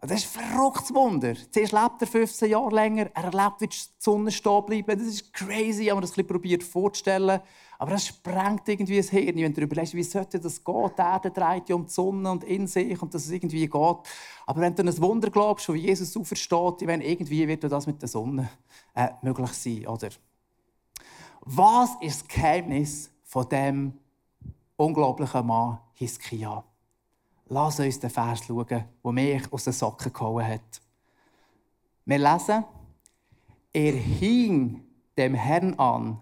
Das 0.00 0.22
ist 0.22 0.36
ein 0.36 0.50
verrücktes 0.50 0.94
Wunder. 0.94 1.34
Zuerst 1.50 1.72
lebt 1.72 2.00
er 2.00 2.06
15 2.06 2.50
Jahre 2.50 2.74
länger, 2.74 3.10
er 3.14 3.24
erlebt, 3.24 3.60
wie 3.60 3.66
die 3.66 3.76
Sonne 3.98 4.30
stehen 4.30 4.64
bleibt. 4.64 4.88
Das 4.88 5.06
ist 5.06 5.32
crazy, 5.32 5.86
habe 5.86 5.96
mir 5.96 6.06
das 6.06 6.16
ein 6.16 6.26
probiert 6.26 6.62
vorzustellen. 6.62 7.40
Aber 7.78 7.90
das 7.90 8.06
sprengt 8.06 8.68
irgendwie 8.68 8.98
das 8.98 9.10
Hirn, 9.10 9.36
wenn 9.36 9.52
du 9.52 9.62
überlegst, 9.62 9.94
wie 9.94 10.02
sollte 10.02 10.38
das 10.38 10.62
gehen? 10.62 10.90
Die 10.96 11.00
Erde 11.00 11.30
dreht 11.30 11.68
ja 11.68 11.74
um 11.74 11.86
die 11.86 11.92
Sonne 11.92 12.30
und 12.30 12.44
in 12.44 12.66
sich 12.66 13.00
und 13.00 13.12
dass 13.14 13.24
es 13.24 13.30
irgendwie 13.30 13.66
geht. 13.66 13.72
Aber 14.46 14.60
wenn 14.60 14.74
du 14.74 14.82
an 14.82 14.88
ein 14.88 15.00
Wunder 15.00 15.30
glaubst, 15.30 15.72
wie 15.72 15.78
Jesus 15.78 16.16
aufersteht, 16.16 16.82
ich 16.82 16.88
irgendwie 16.88 17.48
wird 17.48 17.64
das 17.64 17.86
mit 17.86 18.00
der 18.00 18.08
Sonne 18.08 18.48
äh, 18.94 19.08
möglich 19.22 19.52
sein, 19.52 19.86
oder? 19.86 20.08
Was 21.40 21.90
ist 22.00 22.22
das 22.22 22.28
Geheimnis 22.28 23.10
von 23.24 23.48
dem 23.48 23.98
unglaublichen 24.76 25.46
Mann 25.46 25.78
Hiskia? 25.94 26.64
Lass 27.48 27.78
uns 27.78 28.00
den 28.00 28.10
Vers 28.10 28.44
schauen, 28.44 28.66
der 28.66 28.88
mich 29.12 29.52
aus 29.52 29.64
den 29.64 29.72
Socken 29.72 30.12
gehauen 30.12 30.46
hat. 30.46 30.82
Wir 32.04 32.18
lesen, 32.18 32.64
er 33.72 33.92
hing 33.92 34.84
dem 35.16 35.34
Herrn 35.34 35.74
an, 35.74 36.20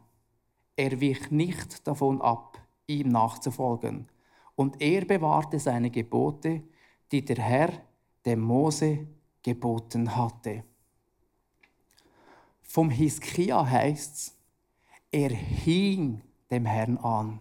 er 0.76 1.00
wich 1.00 1.30
nicht 1.30 1.86
davon 1.86 2.20
ab, 2.20 2.58
ihm 2.86 3.08
nachzufolgen. 3.08 4.08
Und 4.54 4.80
er 4.80 5.04
bewahrte 5.04 5.58
seine 5.58 5.90
Gebote, 5.90 6.62
die 7.10 7.24
der 7.24 7.38
Herr 7.38 7.72
dem 8.26 8.40
Mose 8.40 9.06
geboten 9.42 10.16
hatte. 10.16 10.64
Vom 12.62 12.90
Hiskia 12.90 13.64
heißt 13.64 14.14
es, 14.14 14.34
er 15.10 15.30
hing 15.30 16.22
dem 16.50 16.66
Herrn 16.66 16.98
an. 16.98 17.40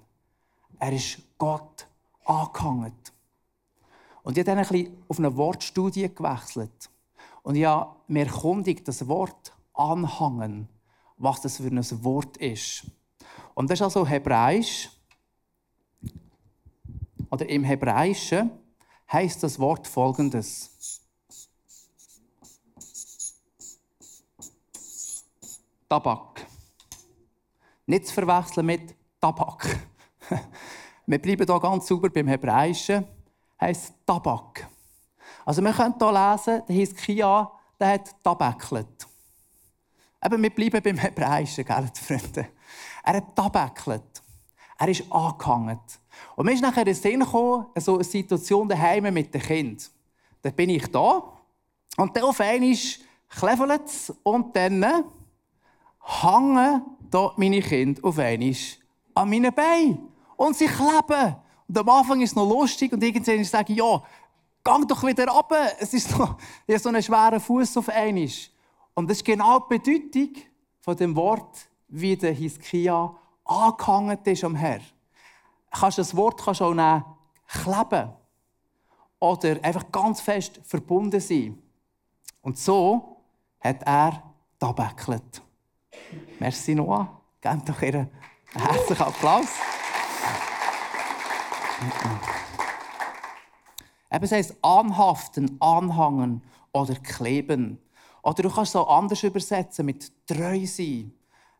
Er 0.80 0.94
ist 0.94 1.22
Gott 1.38 1.88
angehangen. 2.26 2.94
Und 4.24 4.38
ich 4.38 4.40
habe 4.40 4.56
dann 4.56 4.58
ein 4.58 4.68
bisschen 4.68 4.98
auf 5.08 5.20
eine 5.20 5.36
Wortstudie 5.36 6.14
gewechselt. 6.14 6.90
Und 7.44 7.56
ich 7.56 7.66
habe 7.66 7.96
mir 8.08 8.26
erkundigt, 8.26 8.88
das 8.88 9.08
Wort 9.08 9.54
anhangen, 9.74 10.70
was 11.18 11.42
das 11.42 11.58
für 11.58 11.64
ein 11.64 12.04
Wort 12.04 12.38
ist. 12.38 12.86
Und 13.54 13.70
das 13.70 13.80
ist 13.80 13.84
also 13.84 14.08
hebräisch. 14.08 14.90
Oder 17.30 17.50
im 17.50 17.64
Hebräischen 17.64 18.52
heißt 19.12 19.44
das 19.44 19.60
Wort 19.60 19.88
folgendes. 19.88 21.02
Tabak. 25.90 26.48
Nicht 27.86 28.08
zu 28.08 28.14
verwechseln 28.14 28.66
mit 28.66 28.96
Tabak. 29.20 29.88
Wir 31.06 31.22
bleiben 31.22 31.46
hier 31.46 31.60
ganz 31.60 31.88
sauber 31.88 32.10
beim 32.10 32.28
Hebräischen 32.28 33.06
heisst 33.60 33.94
Tabak. 34.06 34.68
Also 35.46 35.62
wir 35.62 35.74
können 35.74 35.96
hier 35.98 36.12
lesen, 36.12 36.64
der 36.68 36.76
Hiskia, 36.76 37.52
der 37.80 37.88
hat 37.88 38.24
tabaklet. 38.24 39.08
Eben, 40.24 40.42
wir 40.42 40.50
bleiben 40.50 40.82
beim 40.82 40.98
Hebräischen, 40.98 41.66
gell, 41.66 41.90
Freunde. 41.94 42.48
Er 43.04 43.18
hat 43.18 43.36
tabaklet. 43.36 44.22
Er 44.78 44.88
ist 44.88 45.12
angehangen. 45.12 45.80
Und 46.36 46.46
mir 46.46 46.54
ist 46.54 46.62
nachher 46.62 46.82
in 46.82 46.86
den 46.86 46.96
Sinn 46.96 47.20
gekommen, 47.20 47.68
so 47.76 47.96
eine 47.96 48.04
Situation 48.04 48.68
daheim 48.68 49.14
mit 49.14 49.34
dem 49.34 49.42
Kind. 49.42 49.92
Da 50.42 50.50
bin 50.50 50.70
ich 50.70 50.88
da 50.88 51.24
und 51.98 52.16
dann 52.16 52.24
auf 52.24 52.40
einmal 52.40 52.76
klevelt 53.30 53.86
es 53.86 54.14
und 54.24 54.56
dann 54.56 54.84
hängen 56.00 56.82
da 57.10 57.34
meine 57.38 57.62
Kinder 57.62 58.04
auf 58.04 58.18
einmal 58.18 58.56
an 59.16 59.30
meinen 59.30 59.54
Beinen. 59.54 60.10
Und 60.36 60.56
sie 60.56 60.68
kleben. 60.68 61.36
Und 61.68 61.78
am 61.78 61.90
Anfang 61.90 62.22
ist 62.22 62.32
es 62.32 62.36
noch 62.36 62.48
lustig 62.48 62.92
und 62.92 63.04
irgendwann 63.04 63.44
sage 63.44 63.74
ich, 63.74 63.80
ja, 63.80 64.04
gang 64.64 64.88
doch 64.88 65.04
wieder 65.04 65.28
runter. 65.28 65.72
Es 65.80 65.94
ist 65.94 66.18
noch, 66.18 66.38
so 66.78 66.90
einen 66.90 67.04
schweren 67.04 67.40
Fuß 67.40 67.78
auf 67.78 67.90
einmal. 67.90 68.30
Und 68.94 69.10
das 69.10 69.18
ist 69.18 69.26
genau 69.26 69.60
die 69.60 69.78
Bedeutung 69.78 70.44
von 70.80 70.96
dem 70.96 71.16
Wort, 71.16 71.68
wie 71.88 72.16
der 72.16 72.34
Hiskia 72.34 73.16
angehangen 73.46 74.20
ist 74.24 74.44
am 74.44 74.56
Herr. 74.56 74.82
Kannst 75.72 75.98
das 75.98 76.16
Wort 76.16 76.44
kannst 76.44 76.62
auch 76.62 76.74
nehmen, 76.74 77.04
kleben 77.48 78.14
oder 79.20 79.64
einfach 79.64 79.92
ganz 79.92 80.22
fest 80.22 80.60
verbunden 80.64 81.20
sein. 81.20 81.58
Und 82.42 82.58
so 82.58 83.22
hat 83.60 83.82
er 83.84 84.22
tabäckelt. 84.60 85.42
Merci 86.40 86.76
Noah. 86.76 87.22
Gebt 87.42 87.68
doch 87.68 87.82
ihr 87.82 87.96
einen 87.96 88.10
herzlichen 88.54 89.02
Applaus 89.02 89.48
Eben, 94.12 94.24
es 94.24 94.32
heisst 94.32 94.56
anhaften, 94.62 95.58
anhangen 95.60 96.42
oder 96.72 96.96
kleben. 96.96 97.80
Oder 98.22 98.44
du 98.44 98.50
kannst 98.50 98.72
es 98.72 98.76
auch 98.76 98.98
anders 98.98 99.24
übersetzen 99.24 99.86
mit 99.86 100.12
treu 100.28 100.66
sein, 100.66 101.12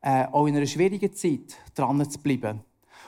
äh, 0.02 0.26
auch 0.32 0.46
in 0.46 0.56
einer 0.56 0.66
schwierigen 0.66 1.14
Zeit 1.14 1.58
dran 1.76 2.10
zu 2.10 2.20
bleiben. 2.20 2.62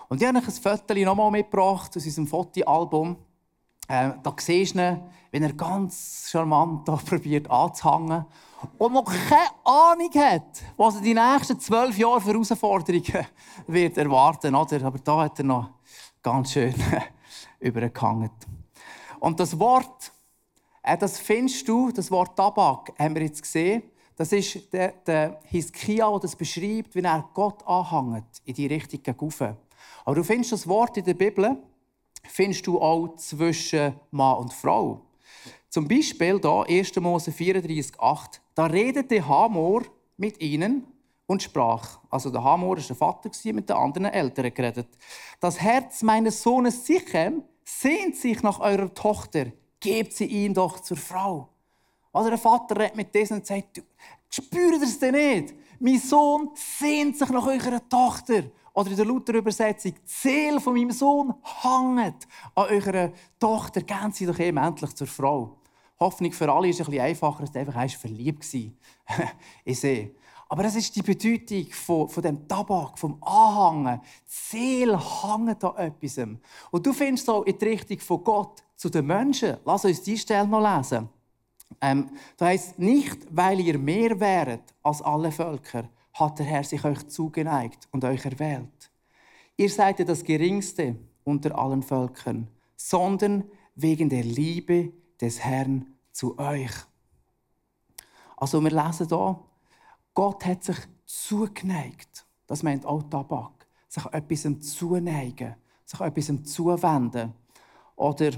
Und 0.10 0.22
ich 0.22 0.27
habe 0.27 0.38
euch 0.39 0.48
ein 0.48 0.51
Foto 0.51 0.93
nochmal 0.93 1.31
mitgebracht 1.31 1.95
aus 1.95 2.05
unserem 2.05 2.27
Fotoalbum. 2.27 3.15
Äh, 3.88 4.12
da 4.22 4.36
siehst 4.38 4.75
du 4.75 4.79
ihn, 4.79 5.00
wie 5.31 5.38
er 5.38 5.53
ganz 5.53 6.27
charmant 6.29 6.86
probiert 7.05 7.50
anzuhängen 7.50 8.25
und 8.77 8.93
noch 8.93 9.05
keine 9.05 9.50
Ahnung 9.63 10.12
hat, 10.15 10.63
was 10.77 10.95
er 10.95 11.01
die 11.01 11.13
nächsten 11.13 11.60
zwölf 11.60 11.98
Jahre 11.98 12.22
für 12.22 12.31
Herausforderungen 12.31 13.25
wird 13.67 13.98
erwarten 13.98 14.53
wird. 14.53 14.84
Aber 14.84 15.00
da 15.00 15.17
hat 15.22 15.39
er 15.39 15.45
noch 15.45 15.69
ganz 16.25 16.53
schön 16.53 16.74
übergehangen. 17.60 18.32
Und 19.20 19.39
das 19.39 19.60
Wort, 19.60 20.12
äh, 20.82 20.98
das 20.98 21.20
findest 21.20 21.67
du, 21.67 21.91
das 21.91 22.10
Wort 22.10 22.36
Tabak, 22.36 22.94
haben 22.98 23.13
wir 23.13 23.22
jetzt 23.22 23.44
gesehen. 23.44 23.84
Das 24.15 24.32
ist 24.32 24.74
der, 24.74 24.94
der 25.05 25.39
Hiskia, 25.46 26.10
der 26.10 26.20
das 26.20 26.36
beschreibt, 26.36 26.96
wie 26.96 27.01
er 27.01 27.29
Gott 27.32 27.62
anhängt, 27.67 28.41
in 28.44 28.55
die 28.55 28.65
Richtung 28.65 29.03
gegen 29.03 29.55
Aber 30.03 30.15
du 30.15 30.24
findest 30.24 30.53
das 30.53 30.67
Wort 30.67 30.98
in 30.98 31.05
der 31.05 31.13
Bibel, 31.13 31.58
findest 32.24 32.65
du 32.65 32.82
auch 32.82 33.15
zwischen 33.17 33.94
Mann 34.10 34.38
und 34.38 34.51
Frau. 34.51 35.01
Zum 35.70 35.88
Beispiel 35.88 36.39
da 36.39 36.63
1. 36.63 36.96
Mose 36.96 37.29
34,8. 37.29 38.39
Da 38.55 38.65
redete 38.65 39.27
Hamor 39.27 39.84
mit 40.17 40.41
ihnen 40.41 40.88
und 41.27 41.41
sprach. 41.41 42.00
Also 42.10 42.29
der 42.29 42.44
Hamor 42.44 42.77
war 42.77 42.84
der 42.84 42.96
Vater 42.96 43.29
mit 43.53 43.70
den 43.70 43.75
anderen 43.75 44.05
Eltern 44.05 44.53
geredet. 44.53 44.88
Das 45.39 45.60
Herz 45.60 46.03
meines 46.03 46.41
Sohnes 46.41 46.86
Sichem 46.86 47.44
sehnt 47.63 48.15
sich 48.15 48.41
nach 48.44 48.60
eurer 48.60 48.94
Tochter. 48.94 49.48
Gebt 49.79 50.13
sie 50.13 50.25
ihm 50.25 50.53
doch 50.53 50.79
zur 50.79 50.98
Frau. 50.98 51.50
Also 52.13 52.29
der 52.29 52.38
Vater 52.38 52.79
redet 52.79 52.96
mit 52.96 53.13
diesem 53.13 53.38
und 53.38 53.46
sagt, 53.46 53.84
spürt 54.29 54.82
ihr 54.82 54.84
es 54.84 55.00
denn 55.00 55.15
nicht? 55.15 55.53
Mein 55.79 56.00
Sohn 56.00 56.51
sehnt 56.53 57.17
sich 57.17 57.29
nach 57.29 57.46
eurer 57.46 57.88
Tochter. 57.89 58.44
Oder 58.74 58.91
in 58.91 58.98
der 58.98 59.05
Luther-Übersetzung, 59.05 59.94
die 59.94 60.01
Seele 60.05 60.60
von 60.60 60.74
meinem 60.74 60.91
Sohn 60.91 61.34
hängt 61.62 62.27
an 62.55 62.67
eurer 62.70 63.12
Tochter. 63.39 63.82
Gehen 63.82 64.12
sie 64.12 64.25
doch 64.25 64.38
ihm 64.38 64.58
endlich 64.58 64.94
zur 64.96 65.08
Frau. 65.08 65.58
Hoffnung 66.00 66.34
für 66.34 66.51
alle 66.51 66.67
ist 66.67 66.82
ein 66.82 66.86
bisschen 66.86 67.01
einfacher, 67.01 67.41
als 67.41 67.55
einfach 67.55 67.89
verliebt 67.91 68.53
war. 68.53 69.27
ich 69.63 69.79
sehe. 69.79 70.12
Aber 70.47 70.63
das 70.63 70.75
ist 70.75 70.95
die 70.95 71.01
Bedeutung 71.01 71.65
von, 71.71 72.09
von 72.09 72.23
dem 72.23 72.47
Tabak, 72.47 72.99
vom 72.99 73.21
Anhängen. 73.23 73.99
Die 74.01 74.57
Seele 74.57 74.99
hängt 74.99 75.63
an 75.63 75.75
etwas. 75.75 76.17
Und 76.71 76.85
du 76.85 76.93
findest 76.93 77.29
auch 77.29 77.43
in 77.43 77.57
die 77.57 77.65
Richtung 77.65 77.99
von 77.99 78.23
Gott 78.23 78.63
zu 78.75 78.89
den 78.89 79.07
Menschen. 79.07 79.57
Lass 79.65 79.85
uns 79.85 80.03
diese 80.03 80.21
Stelle 80.21 80.47
noch 80.47 80.61
lesen. 80.77 81.09
Ähm, 81.81 82.09
da 82.37 82.45
heißt 82.45 82.77
nicht, 82.77 83.17
weil 83.31 83.59
ihr 83.59 83.77
mehr 83.77 84.19
wäret 84.19 84.73
als 84.83 85.01
alle 85.01 85.31
Völker, 85.31 85.89
hat 86.13 86.39
der 86.39 86.45
Herr 86.45 86.63
sich 86.63 86.83
euch 86.85 87.07
zugeneigt 87.07 87.87
und 87.91 88.05
euch 88.05 88.23
erwählt. 88.23 88.91
Ihr 89.57 89.69
seid 89.69 89.99
ja 89.99 90.05
das 90.05 90.23
Geringste 90.23 90.95
unter 91.23 91.57
allen 91.57 91.81
Völkern, 91.81 92.47
sondern 92.75 93.45
wegen 93.75 94.09
der 94.09 94.23
Liebe 94.23 94.93
des 95.19 95.39
Herrn 95.39 95.87
zu 96.11 96.37
euch. 96.37 96.71
Also 98.37 98.61
wir 98.61 98.71
lesen 98.71 99.07
hier, 99.07 99.39
Gott 100.15 100.45
hat 100.45 100.63
sich 100.63 100.77
zugeneigt. 101.05 102.25
Das 102.48 102.63
meint 102.63 102.86
auch 102.86 103.03
Tabak. 103.03 103.67
Sich 103.88 104.05
etwas 104.05 104.48
zuneigen, 104.62 105.55
sich 105.84 106.00
etwas 106.00 106.43
zuwenden. 106.45 107.34
Oder 107.95 108.31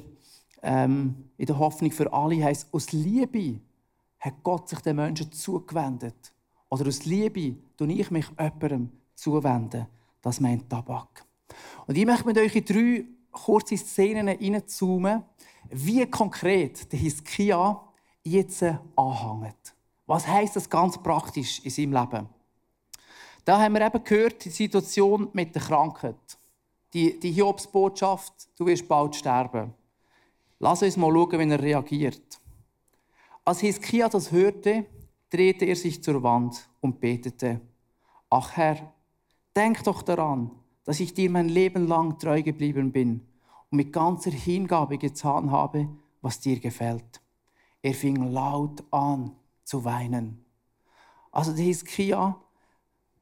ähm, 0.64 1.30
in 1.38 1.46
der 1.46 1.58
Hoffnung 1.58 1.92
für 1.92 2.12
alle 2.12 2.44
heißt 2.44 2.74
aus 2.74 2.92
Liebe 2.92 3.62
hat 4.20 4.44
Gott 4.44 4.68
sich 4.68 4.80
den 4.80 4.96
Menschen 4.96 5.32
zugewendet. 5.32 6.34
Oder 6.70 6.88
aus 6.88 7.06
Liebe 7.06 7.56
tue 7.78 7.92
ich 7.94 8.12
mich 8.12 8.28
jemandem 8.38 8.92
zuwenden. 9.14 9.86
Das 10.22 10.40
meint 10.40 10.70
Tabak. 10.70 11.26
Und 11.86 11.98
ich 11.98 12.06
möchte 12.06 12.26
mit 12.26 12.38
euch 12.38 12.56
in 12.56 12.66
drei 12.66 13.06
kurze 13.32 13.78
Szenen 13.78 14.28
hineinzoomen, 14.28 15.24
wie 15.70 16.06
konkret 16.08 16.92
der 16.92 17.00
Hiskia 17.00 17.82
jetzt 18.24 18.64
anhängt. 18.96 19.77
Was 20.08 20.26
heißt 20.26 20.56
das 20.56 20.70
ganz 20.70 20.98
praktisch 20.98 21.60
in 21.64 21.70
seinem 21.70 21.94
Leben? 21.94 22.30
Da 23.44 23.62
haben 23.62 23.74
wir 23.74 23.86
eben 23.86 24.04
gehört, 24.04 24.44
die 24.46 24.50
Situation 24.50 25.30
mit 25.34 25.54
der 25.54 25.62
Krankheit. 25.62 26.38
Die, 26.94 27.20
die 27.20 27.32
Hiobsbotschaft, 27.32 28.34
du 28.58 28.66
wirst 28.66 28.88
bald 28.88 29.16
sterben. 29.16 29.74
Lass 30.60 30.82
uns 30.82 30.98
mal 30.98 31.12
schauen, 31.12 31.40
wie 31.40 31.52
er 31.52 31.62
reagiert. 31.62 32.40
Als 33.44 33.60
Hiskia 33.60 34.10
das 34.10 34.32
hörte, 34.32 34.86
drehte 35.30 35.66
er 35.66 35.76
sich 35.76 36.02
zur 36.02 36.24
Wand 36.24 36.70
und 36.80 37.00
betete. 37.00 37.62
Ach 38.30 38.56
Herr, 38.56 38.94
denk 39.56 39.84
doch 39.84 40.02
daran, 40.02 40.52
dass 40.86 41.02
ich 41.02 41.14
dir 41.14 41.30
mein 41.30 41.50
Leben 41.50 41.88
lang 41.88 42.18
treu 42.18 42.42
geblieben 42.42 42.92
bin 42.94 43.28
und 43.70 43.78
mit 43.78 43.92
ganzer 43.92 44.32
Hingabe 44.32 44.98
getan 44.98 45.52
habe, 45.52 45.90
was 46.22 46.40
dir 46.40 46.60
gefällt. 46.60 47.22
Er 47.82 47.94
fing 47.94 48.32
laut 48.32 48.84
an 48.92 49.36
zu 49.68 49.84
weinen. 49.84 50.46
Also 51.32 51.54
der 51.54 51.66
Hiskia, 51.66 52.40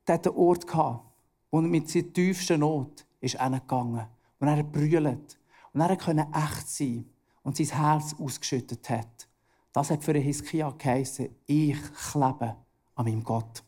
der 0.07 0.15
hatte 0.15 0.29
einen 0.29 0.37
Ort 0.37 0.67
gehabt, 0.67 1.03
wo 1.49 1.59
er 1.59 1.63
mit 1.63 1.89
seiner 1.89 2.13
tiefsten 2.13 2.59
Not 2.59 3.05
ist 3.19 3.41
hingegangen 3.41 4.05
und 4.39 4.47
er 4.47 4.63
brüllt 4.63 5.39
und 5.73 5.81
er 5.81 5.97
konnte 5.97 6.27
echt 6.31 6.69
sein 6.69 7.09
und 7.41 7.57
sein 7.57 7.75
Herz 7.75 8.15
ausgeschüttet 8.19 8.87
hat. 8.89 9.27
Das 9.73 9.89
hat 9.89 10.03
für 10.03 10.13
den 10.13 10.21
Hiskia 10.21 10.69
geheißen, 10.69 11.29
ich 11.47 11.77
klebe 12.11 12.55
an 12.95 13.05
meinem 13.05 13.23
Gott. 13.23 13.63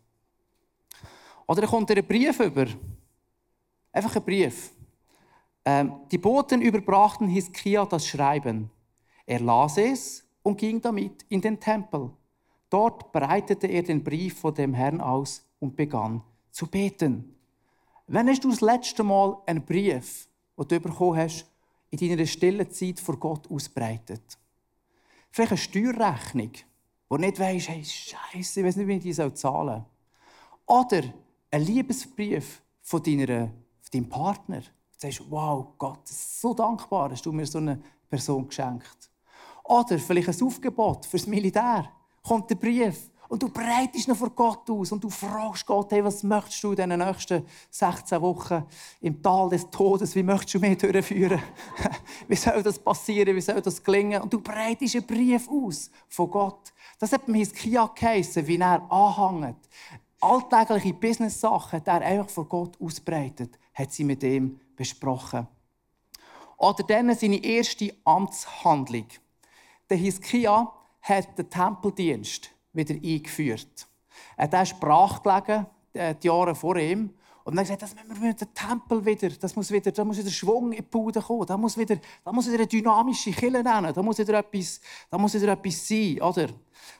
Oder 1.47 1.63
er 1.63 1.67
kommt 1.67 1.89
einen 1.89 2.05
Brief 2.05 2.39
über. 2.39 2.67
Einfach 3.91 4.15
ein 4.15 4.23
Brief. 4.23 4.71
Ähm, 5.65 6.01
die 6.11 6.17
Boten 6.19 6.61
überbrachten 6.61 7.27
Hiskia 7.27 7.85
das 7.85 8.05
Schreiben. 8.05 8.69
Er 9.25 9.39
las 9.39 9.77
es 9.77 10.23
und 10.43 10.57
ging 10.57 10.79
damit 10.79 11.25
in 11.27 11.41
den 11.41 11.59
Tempel. 11.59 12.11
Dort 12.69 13.11
breitete 13.11 13.67
er 13.67 13.83
den 13.83 14.03
Brief 14.03 14.39
vor 14.39 14.53
dem 14.53 14.73
Herrn 14.73 15.01
aus 15.01 15.45
und 15.59 15.75
begann 15.75 16.21
zu 16.51 16.67
beten. 16.67 17.35
Wenn 18.07 18.29
hast 18.29 18.43
du 18.43 18.49
das 18.49 18.61
letzte 18.61 19.03
Mal 19.03 19.37
einen 19.45 19.63
Brief, 19.63 20.27
den 20.57 20.67
du 20.67 20.79
bekommen 20.79 21.17
hast, 21.17 21.45
in 21.89 21.97
deiner 21.97 22.25
stillen 22.25 22.69
Zeit 22.71 22.99
vor 22.99 23.17
Gott 23.17 23.49
ausbreitet? 23.49 24.37
Vielleicht 25.31 25.51
eine 25.51 25.57
Steuerrechnung, 25.57 26.51
wo 27.09 27.17
du 27.17 27.21
nicht 27.21 27.39
weißt, 27.39 27.69
hey, 27.69 27.83
Scheiße, 27.83 28.59
ich 28.59 28.65
weiß 28.65 28.75
nicht, 28.77 28.87
wie 28.87 28.95
ich 28.95 29.03
die 29.03 29.13
zahlen 29.13 29.35
soll. 29.35 29.85
Oder 30.65 31.03
ein 31.51 31.61
Liebesbrief 31.61 32.61
von, 32.81 33.03
deiner, 33.03 33.47
von 33.47 33.91
deinem 33.91 34.09
Partner. 34.09 34.61
Du 34.61 34.67
sagst, 34.97 35.21
wow, 35.29 35.67
Gott, 35.77 36.07
so 36.07 36.53
dankbar, 36.53 37.11
hast 37.11 37.25
du 37.25 37.31
mir 37.31 37.45
so 37.45 37.59
eine 37.59 37.81
Person 38.09 38.47
geschenkt. 38.47 39.09
Oder 39.63 39.99
vielleicht 39.99 40.29
ein 40.29 40.47
Aufgebot 40.47 41.05
fürs 41.05 41.27
Militär. 41.27 41.91
Kommt 42.27 42.49
der 42.49 42.55
Brief 42.55 43.09
und 43.29 43.41
du 43.41 43.47
breitest 43.47 44.07
ihn 44.07 44.15
vor 44.15 44.31
Gott 44.31 44.69
aus 44.69 44.91
und 44.91 45.01
du 45.01 45.09
fragst 45.09 45.65
Gott, 45.65 45.91
hey, 45.91 46.03
was 46.03 46.23
möchtest 46.23 46.61
du 46.61 46.71
in 46.71 46.89
den 46.89 46.99
nächsten 46.99 47.45
16 47.69 48.21
Wochen 48.21 48.65
im 48.99 49.21
Tal 49.21 49.49
des 49.49 49.69
Todes, 49.69 50.13
wie 50.13 50.23
möchtest 50.23 50.55
du 50.55 50.59
mich 50.59 50.77
durchführen? 50.77 51.41
wie 52.27 52.35
soll 52.35 52.61
das 52.63 52.79
passieren? 52.79 53.33
Wie 53.33 53.41
soll 53.41 53.61
das 53.61 53.81
gelingen? 53.81 54.21
Und 54.21 54.33
du 54.33 54.41
breitest 54.41 54.95
einen 54.95 55.05
Brief 55.05 55.47
aus 55.49 55.89
von 56.09 56.29
Gott. 56.29 56.73
Das 56.99 57.13
hat 57.13 57.27
mir 57.29 57.37
Hiskia 57.37 57.89
geheissen, 57.95 58.45
wie 58.45 58.57
er 58.57 58.91
anhängt. 58.91 59.69
Alltägliche 60.19 60.93
Business-Sachen, 60.93 61.81
die 61.81 61.89
er 61.89 62.01
einfach 62.01 62.29
vor 62.29 62.49
Gott 62.49 62.81
ausbreitet, 62.81 63.57
hat 63.73 63.93
sie 63.93 64.03
mit 64.03 64.23
ihm 64.23 64.59
besprochen. 64.75 65.47
Oder 66.57 66.83
dann 66.83 67.15
seine 67.15 67.41
erste 67.41 67.93
Amtshandlung. 68.03 69.07
Der 69.89 69.97
Hiskia 69.97 70.73
hat 71.07 71.37
den 71.37 71.49
Tempeldienst 71.49 72.51
wieder 72.73 72.95
eingeführt. 72.95 73.87
Er 74.35 74.49
hat 74.51 74.79
brach 74.79 75.21
gelegen, 75.21 75.65
äh, 75.93 76.15
die 76.15 76.27
Jahre 76.27 76.55
vor 76.55 76.75
ihm. 76.77 77.11
Und 77.43 77.55
dann 77.55 77.63
gesagt, 77.63 77.81
das 77.81 77.95
müssen 77.95 78.21
wir 78.21 78.33
den 78.33 78.53
Tempel 78.53 79.05
wieder, 79.05 79.29
das 79.29 79.55
muss 79.55 79.71
wieder, 79.71 79.89
da 79.89 80.03
muss 80.03 80.17
wieder 80.17 80.29
Schwung 80.29 80.73
in 80.73 80.79
die 80.79 80.81
Bude 80.81 81.21
kommen, 81.21 81.45
da 81.45 81.55
muss 81.55 81.77
wieder, 81.77 81.95
da 82.25 82.33
muss 82.33 82.45
wieder 82.45 82.57
eine 82.57 82.67
dynamische 82.67 83.31
Kille 83.31 83.63
nennen, 83.63 83.93
da 83.93 84.03
muss 84.03 84.17
wieder 84.17 84.39
etwas, 84.39 84.81
da 85.09 85.17
muss 85.17 85.33
wieder 85.33 85.53
etwas 85.53 85.87
sein, 85.87 86.21
oder? 86.21 86.49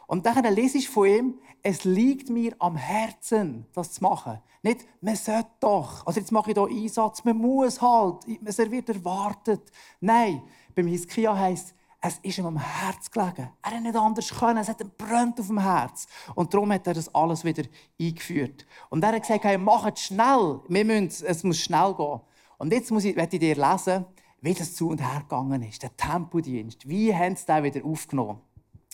Und 0.08 0.26
dann 0.26 0.56
lese 0.56 0.78
ich 0.78 0.88
von 0.88 1.06
ihm, 1.06 1.39
es 1.62 1.84
liegt 1.84 2.30
mir 2.30 2.56
am 2.60 2.78
Herzen, 2.78 3.65
das 3.74 3.91
zu 3.91 4.02
machen. 4.02 4.39
Nicht, 4.63 4.86
man 5.02 5.17
sollte 5.17 5.50
doch, 5.60 6.08
also 6.08 6.17
jetzt 6.17 6.32
mache 6.32 6.52
ich 6.52 6.58
hier 6.58 6.65
Einsatz, 6.65 7.26
man 7.26 7.38
muss 7.38 7.82
halt, 7.82 8.24
es 8.46 8.58
wird 8.58 8.88
erwartet. 8.88 9.70
Nein, 10.00 10.43
beim 10.74 10.88
Hiskia 10.88 11.36
heisst 11.38 11.76
es 12.08 12.20
ist 12.24 12.38
ihm 12.38 12.46
am 12.46 12.58
Herz 12.58 13.12
gelegen. 13.12 13.50
Er 13.62 13.72
hat 13.72 13.82
nicht 13.82 13.96
anders 13.96 14.30
können. 14.30 14.58
Es 14.58 14.70
hat 14.70 14.82
ihm 14.82 14.91
brennt 14.98 15.39
auf 15.39 15.48
dem 15.48 15.60
Herz. 15.60 16.08
Und 16.36 16.54
darum 16.54 16.72
hat 16.72 16.88
er 16.88 16.93
das 16.93 17.13
alles 17.13 17.43
wieder 17.43 17.63
eingeführt. 18.00 18.65
Und 18.89 19.04
er 19.04 19.13
hat 19.13 19.22
gesagt, 19.22 19.43
hey, 19.43 19.58
macht 19.58 20.00
schnell. 20.00 20.62
Wir 20.67 20.86
müssen, 20.86 21.26
es 21.26 21.43
muss 21.43 21.60
schnell 21.60 21.93
gehen. 21.93 22.22
Und 22.58 22.72
jetzt 22.72 22.91
muss 22.91 23.04
ich, 23.04 23.15
ich 23.15 23.30
dir 23.30 23.56
lesen, 23.56 24.06
wie 24.41 24.54
das 24.54 24.76
zu 24.76 24.89
und 24.89 25.02
her 25.02 25.22
gegangen 25.22 25.62
ist. 25.63 25.84
Der 25.84 25.96
Tempodienst. 25.96 26.88
Wie 26.88 27.13
haben 27.13 27.36
sie 27.36 27.46
den 27.46 27.63
wieder 27.63 27.86
aufgenommen? 27.86 28.41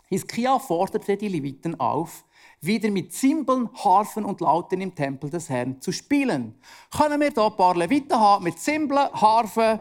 Hiskia 0.09 0.59
forderte 0.59 1.17
die 1.17 1.27
Leviten 1.27 1.79
auf, 1.79 2.25
wieder 2.65 2.89
mit 2.89 3.13
Zimbeln, 3.13 3.69
Harfen 3.83 4.25
und 4.25 4.41
Lauten 4.41 4.81
im 4.81 4.93
Tempel 4.93 5.29
des 5.29 5.49
Herrn 5.49 5.81
zu 5.81 5.91
spielen. 5.91 6.55
Können 6.95 7.19
wir 7.21 7.29
hier 7.29 7.45
ein 7.45 7.57
paar 7.57 7.75
Leviten 7.75 8.19
haben 8.19 8.43
mit 8.43 8.59
Zimbeln, 8.59 9.09
Harfen, 9.13 9.79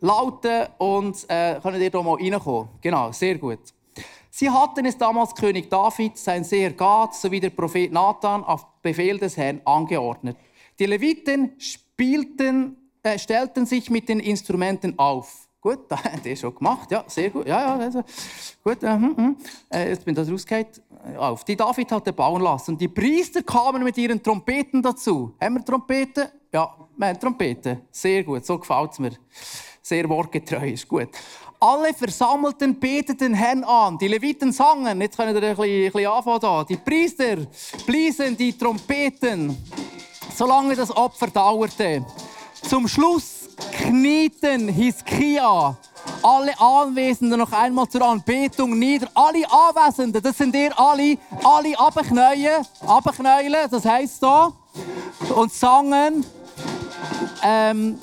lauten 0.00 0.66
und 0.78 1.24
äh, 1.28 1.58
können 1.62 1.80
ihr 1.80 1.90
hier 1.90 2.02
mal 2.02 2.14
reinkommen. 2.14 2.68
Genau, 2.80 3.12
sehr 3.12 3.38
gut. 3.38 3.60
Sie 4.30 4.50
hatten 4.50 4.84
es 4.84 4.98
damals 4.98 5.34
König 5.34 5.70
David, 5.70 6.18
sein 6.18 6.42
Seher 6.42 6.72
Gad 6.72 7.14
sowie 7.14 7.38
der 7.38 7.50
Prophet 7.50 7.92
Nathan 7.92 8.42
auf 8.42 8.66
Befehl 8.82 9.16
des 9.16 9.36
Herrn 9.36 9.60
angeordnet. 9.64 10.36
Die 10.78 10.86
Leviten 10.86 11.52
spielten, 11.58 12.76
äh, 13.02 13.16
stellten 13.16 13.64
sich 13.64 13.90
mit 13.90 14.08
den 14.08 14.18
Instrumenten 14.18 14.98
auf. 14.98 15.43
Gut, 15.64 15.86
das 15.88 16.04
hat 16.04 16.26
er 16.26 16.36
schon 16.36 16.54
gemacht. 16.54 16.90
Ja, 16.90 17.04
sehr 17.06 17.30
gut. 17.30 17.46
Ja, 17.46 17.58
ja, 17.58 17.76
also, 17.78 18.02
gut. 18.62 18.82
Äh, 18.82 18.98
äh, 19.70 19.88
jetzt 19.88 20.04
bin 20.04 20.14
ich 20.14 20.30
rausgeht. 20.30 20.82
Auf. 21.16 21.42
Die 21.44 21.56
David 21.56 21.90
hatte 21.90 22.12
bauen 22.12 22.42
lassen. 22.42 22.76
Die 22.76 22.88
Priester 22.88 23.42
kamen 23.42 23.82
mit 23.82 23.96
ihren 23.96 24.22
Trompeten 24.22 24.82
dazu. 24.82 25.34
Haben 25.40 25.54
wir 25.54 25.64
Trompeten? 25.64 26.28
Ja, 26.52 26.70
wir 26.94 27.06
haben 27.06 27.18
Trompeten. 27.18 27.80
Sehr 27.90 28.22
gut, 28.24 28.44
so 28.44 28.58
gefällt 28.58 28.92
es 28.92 28.98
mir 28.98 29.12
sehr 29.80 30.06
wortgetreu 30.06 30.68
ist. 30.68 30.86
Gut. 30.86 31.08
Alle 31.58 31.94
Versammelten 31.94 32.78
beteten 32.78 33.32
Herrn 33.32 33.64
an. 33.64 33.96
Die 33.96 34.08
Leviten 34.08 34.52
sangen. 34.52 35.00
Jetzt 35.00 35.16
können 35.16 35.34
wir 35.34 35.48
ein 35.48 35.56
bisschen, 35.56 36.06
anfangen. 36.06 36.66
Die 36.68 36.76
Priester 36.76 37.38
bliesen 37.86 38.36
die 38.36 38.52
Trompeten, 38.52 39.56
solange 40.34 40.76
das 40.76 40.94
Opfer 40.94 41.28
dauerte. 41.28 42.04
Zum 42.68 42.86
Schluss 42.86 43.43
knieten 43.72 44.68
Hiskia 44.68 45.76
alle 46.22 46.58
Anwesenden 46.58 47.38
noch 47.38 47.52
einmal 47.52 47.88
zur 47.88 48.02
Anbetung 48.02 48.78
nieder. 48.78 49.08
Alle 49.14 49.44
Anwesenden, 49.50 50.22
das 50.22 50.38
sind 50.38 50.54
ihr 50.54 50.78
alle, 50.78 51.18
alle 51.42 51.78
abknäuen, 51.78 52.66
abknäulen, 52.86 53.68
das 53.70 53.84
heißt 53.84 54.22
da, 54.22 54.52
und 55.34 55.52
sangen. 55.52 56.24
Ähm, 57.42 57.98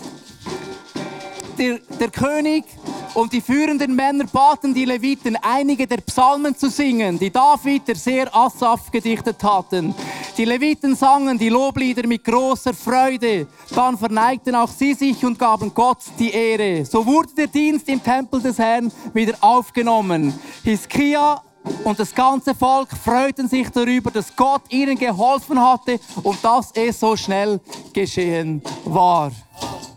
der, 1.58 1.80
der 2.00 2.10
König 2.10 2.66
und 3.14 3.34
die 3.34 3.42
führenden 3.42 3.96
Männer 3.96 4.26
baten 4.26 4.74
die 4.74 4.86
Leviten, 4.86 5.38
einige 5.42 5.86
der 5.86 5.98
Psalmen 5.98 6.56
zu 6.56 6.70
singen, 6.70 7.20
die 7.20 7.30
David, 7.30 7.88
der 7.88 7.96
sehr 7.96 8.34
Asaf, 8.36 8.92
gedichtet 8.92 9.44
hatten. 9.44 9.94
Die 10.38 10.46
Leviten 10.46 10.96
sangen 10.96 11.38
die 11.38 11.50
Loblieder 11.50 12.08
mit 12.08 12.24
großer 12.24 12.74
Freude. 12.74 13.48
Dann 13.76 13.98
verneigten 13.98 14.56
auch 14.56 14.70
sie 14.70 14.94
sich 14.94 15.26
und 15.26 15.38
gaben 15.38 15.74
Gott 15.74 16.00
die 16.18 16.32
Ehre. 16.32 16.86
So 16.86 17.06
wurde 17.06 17.34
der 17.36 17.48
Dienst 17.48 17.90
im 17.90 18.02
Tempel 18.02 18.42
des 18.42 18.58
Herrn 18.58 18.92
wieder 19.14 19.36
aufgenommen. 19.42 20.34
Hiskia 20.64 21.42
und 21.84 22.00
das 22.00 22.16
ganze 22.16 22.56
Volk 22.56 22.90
freuten 22.92 23.48
sich 23.48 23.70
darüber, 23.70 24.10
dass 24.10 24.36
Gott 24.36 24.64
ihnen 24.70 24.98
geholfen 24.98 25.62
hatte 25.62 26.00
und 26.24 26.44
dass 26.44 26.72
es 26.74 27.00
so 27.00 27.16
schnell 27.16 27.60
geschehen 27.94 28.62
war. 28.86 29.32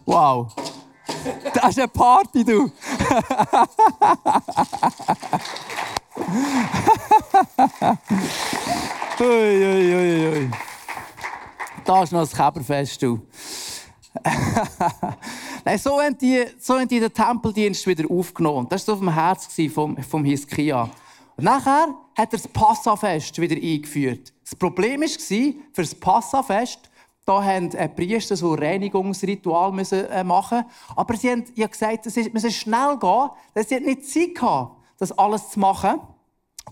Wow. 0.05 0.53
Das 1.55 1.70
ist 1.70 1.79
eine 1.79 1.88
Party, 1.88 2.44
du. 2.44 2.70
Ui, 9.20 9.27
ui, 9.27 9.94
ui, 9.94 10.27
ui. 10.27 10.50
Da 11.85 12.03
ist 12.03 12.11
noch 12.11 12.20
das 12.20 12.33
Käberfest, 12.35 13.00
du. 13.00 13.20
Nein, 15.64 15.79
so 15.79 16.00
haben, 16.00 16.18
die, 16.18 16.44
so 16.59 16.74
haben 16.74 16.88
die 16.88 16.98
den 16.98 17.12
Tempeldienst 17.12 17.87
wieder 17.87 18.11
aufgenommen. 18.11 18.66
Das 18.68 18.88
war 18.88 18.94
auf 18.94 19.00
dem 19.00 19.14
Herz 19.14 19.48
vom, 19.72 19.96
vom 19.98 20.24
Hiskia. 20.24 20.90
Und 21.37 21.44
nachher 21.44 21.94
hat 22.16 22.33
er 22.33 22.38
das 22.38 22.48
Passafest 22.48 23.40
wieder 23.40 23.55
eingeführt. 23.55 24.33
Das 24.42 24.57
Problem 24.57 25.03
war, 25.03 25.09
für 25.09 25.83
das 25.83 25.94
Passafest, 25.94 26.90
da 27.24 27.40
haben 27.40 27.70
die 27.70 27.88
Priester 27.88 28.35
so 28.35 28.55
ein 28.55 28.59
Reinigungsritual 28.59 29.79
äh, 29.92 30.24
machen 30.24 30.64
Aber 30.96 31.16
sie 31.16 31.31
haben 31.31 31.44
ja 31.55 31.68
gesagt, 31.68 32.07
es 32.07 32.16
müsse 32.33 32.50
schnell 32.50 32.98
gehen, 32.98 33.31
sie 33.55 33.77
hatten 33.77 33.87
nicht 33.87 34.07
Zeit 34.07 34.35
gehabt, 34.35 34.77
das 34.98 35.12
alles 35.12 35.50
zu 35.50 35.61
machen. 35.61 36.00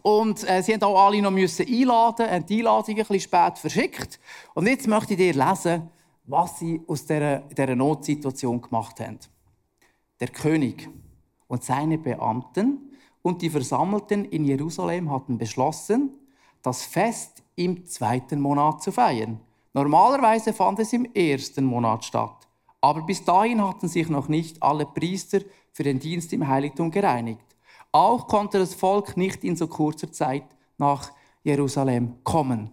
Und 0.00 0.48
äh, 0.48 0.62
sie 0.62 0.74
haben 0.74 0.82
auch 0.82 1.06
alle 1.06 1.20
noch 1.20 1.30
müssen 1.30 1.66
einladen, 1.66 2.30
haben 2.30 2.46
die 2.46 2.58
Einladung 2.58 2.96
ein 2.96 2.96
bisschen 2.96 3.20
spät 3.20 3.58
verschickt. 3.58 4.18
Und 4.54 4.66
jetzt 4.66 4.88
möchte 4.88 5.12
ich 5.12 5.18
dir 5.18 5.34
lesen, 5.34 5.90
was 6.24 6.58
sie 6.58 6.80
aus 6.86 7.04
dieser, 7.04 7.40
dieser 7.40 7.76
Notsituation 7.76 8.60
gemacht 8.60 8.98
haben. 9.00 9.18
Der 10.20 10.28
König 10.28 10.88
und 11.46 11.62
seine 11.62 11.98
Beamten 11.98 12.92
und 13.22 13.42
die 13.42 13.50
Versammelten 13.50 14.24
in 14.24 14.44
Jerusalem 14.44 15.10
hatten 15.10 15.38
beschlossen, 15.38 16.10
das 16.62 16.84
Fest 16.84 17.42
im 17.56 17.86
zweiten 17.86 18.40
Monat 18.40 18.82
zu 18.82 18.92
feiern. 18.92 19.40
Normalerweise 19.74 20.52
fand 20.52 20.78
es 20.80 20.92
im 20.92 21.04
ersten 21.14 21.64
Monat 21.64 22.04
statt. 22.04 22.48
Aber 22.80 23.02
bis 23.02 23.24
dahin 23.24 23.62
hatten 23.62 23.88
sich 23.88 24.08
noch 24.08 24.28
nicht 24.28 24.62
alle 24.62 24.86
Priester 24.86 25.40
für 25.72 25.84
den 25.84 25.98
Dienst 25.98 26.32
im 26.32 26.46
Heiligtum 26.46 26.90
gereinigt. 26.90 27.51
Auch 27.92 28.26
konnte 28.26 28.58
das 28.58 28.74
Volk 28.74 29.16
nicht 29.18 29.44
in 29.44 29.54
so 29.54 29.66
kurzer 29.66 30.10
Zeit 30.10 30.44
nach 30.78 31.12
Jerusalem 31.44 32.16
kommen. 32.24 32.72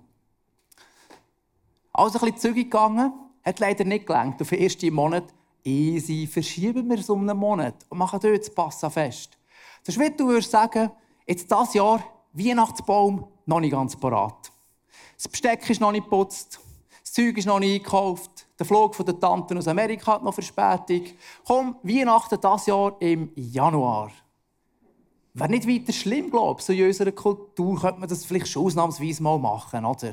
Also 1.92 2.20
ein 2.20 2.26
bisschen 2.26 2.38
zügig 2.38 2.72
gegangen, 2.72 3.12
hat 3.44 3.60
leider 3.60 3.84
nicht 3.84 4.08
gelangt. 4.08 4.42
Auf 4.42 4.50
den 4.50 4.62
ersten 4.62 4.94
Monat, 4.94 5.26
easy, 5.64 6.26
verschieben 6.26 6.90
wir 6.90 7.00
es 7.00 7.10
um 7.10 7.28
einen 7.28 7.38
Monat 7.38 7.76
und 7.90 7.98
machen 7.98 8.20
dort 8.22 8.40
das 8.40 8.50
Passafest. 8.50 9.38
Das 9.84 9.98
ist 9.98 10.20
du 10.20 10.28
würdest 10.28 10.52
sagen, 10.52 10.92
jetzt 11.28 11.52
dieses 11.52 11.74
Jahr 11.74 12.02
Weihnachtsbaum 12.32 13.28
noch 13.46 13.60
nicht 13.60 13.72
ganz 13.72 13.96
parat. 13.98 14.52
Das 15.16 15.28
Besteck 15.28 15.70
ist 15.70 15.82
noch 15.82 15.92
nicht 15.92 16.06
geputzt, 16.06 16.60
das 17.02 17.12
Zeug 17.12 17.38
ist 17.38 17.48
noch 17.48 17.60
nicht 17.60 17.74
eingekauft, 17.74 18.48
der 18.58 18.66
Flug 18.66 18.96
von 18.96 19.06
der 19.06 19.20
Tanten 19.20 19.58
aus 19.58 19.68
Amerika 19.68 20.14
hat 20.14 20.24
noch 20.24 20.34
Verspätung. 20.34 21.08
Komm, 21.46 21.76
Weihnachten 21.84 22.40
dieses 22.40 22.66
Jahr 22.68 22.96
im 23.02 23.32
Januar. 23.36 24.12
Wäre 25.34 25.50
nicht 25.50 25.68
weiter 25.68 25.94
schlimm, 25.94 26.32
glaube 26.32 26.60
ich. 26.60 26.66
So 26.66 26.74
in 26.74 26.86
unserer 26.86 27.12
Kultur 27.12 27.80
könnte 27.80 28.00
man 28.00 28.10
das 28.10 28.26
vielleicht 28.26 28.48
schon 28.48 28.66
ausnahmsweise 28.66 29.22
mal 29.24 29.38
machen, 29.38 29.86
oder? 29.86 30.12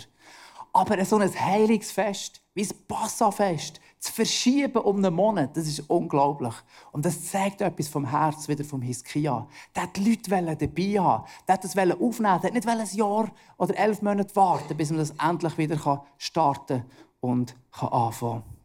Aber 0.73 1.03
so 1.07 1.17
ein 1.17 1.41
Heiligsfest, 1.41 2.43
wie 2.53 2.63
ein 2.63 2.71
Passafest, 2.87 3.81
zu 3.99 4.13
verschieben 4.13 4.83
um 4.83 4.97
einen 4.97 5.15
Monat, 5.15 5.57
das 5.57 5.67
ist 5.67 5.81
unglaublich. 5.89 6.53
Und 6.93 7.07
das 7.07 7.31
zeigt 7.31 7.63
etwas 7.63 7.89
vom 7.89 8.05
Herz 8.05 8.47
wieder 8.47 8.63
vom 8.63 8.83
Hiskia. 8.83 9.49
Der 9.75 9.85
hat 9.85 9.97
die 9.97 10.11
Leute 10.11 10.31
dabei 10.31 11.01
haben. 11.01 11.25
Der 11.49 11.55
hat 11.55 11.65
das 11.65 11.77
aufnehmen. 11.77 12.41
Der 12.43 12.51
hat 12.51 12.55
nicht 12.55 12.69
ein 12.69 12.87
Jahr 12.93 13.33
oder 13.57 13.77
elf 13.77 14.03
Monate 14.03 14.37
warten, 14.37 14.77
bis 14.77 14.91
man 14.91 14.99
das 14.99 15.15
endlich 15.23 15.57
wieder 15.57 16.05
starten 16.19 16.85
und 17.21 17.57
anfangen 17.71 18.43
kann. 18.43 18.57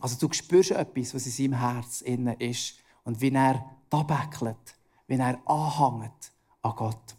Also 0.00 0.16
du 0.18 0.32
spürst 0.34 0.72
etwas, 0.72 1.14
was 1.14 1.26
in 1.26 1.32
seinem 1.32 1.58
Herz 1.60 2.00
innen 2.00 2.34
ist 2.40 2.74
und 3.04 3.20
wie 3.20 3.30
er 3.30 3.64
da 3.90 4.02
bäckelt 4.02 4.76
wenn 5.06 5.20
er 5.20 5.38
anhängt 5.46 6.32
an 6.62 6.72
Gott. 6.76 7.16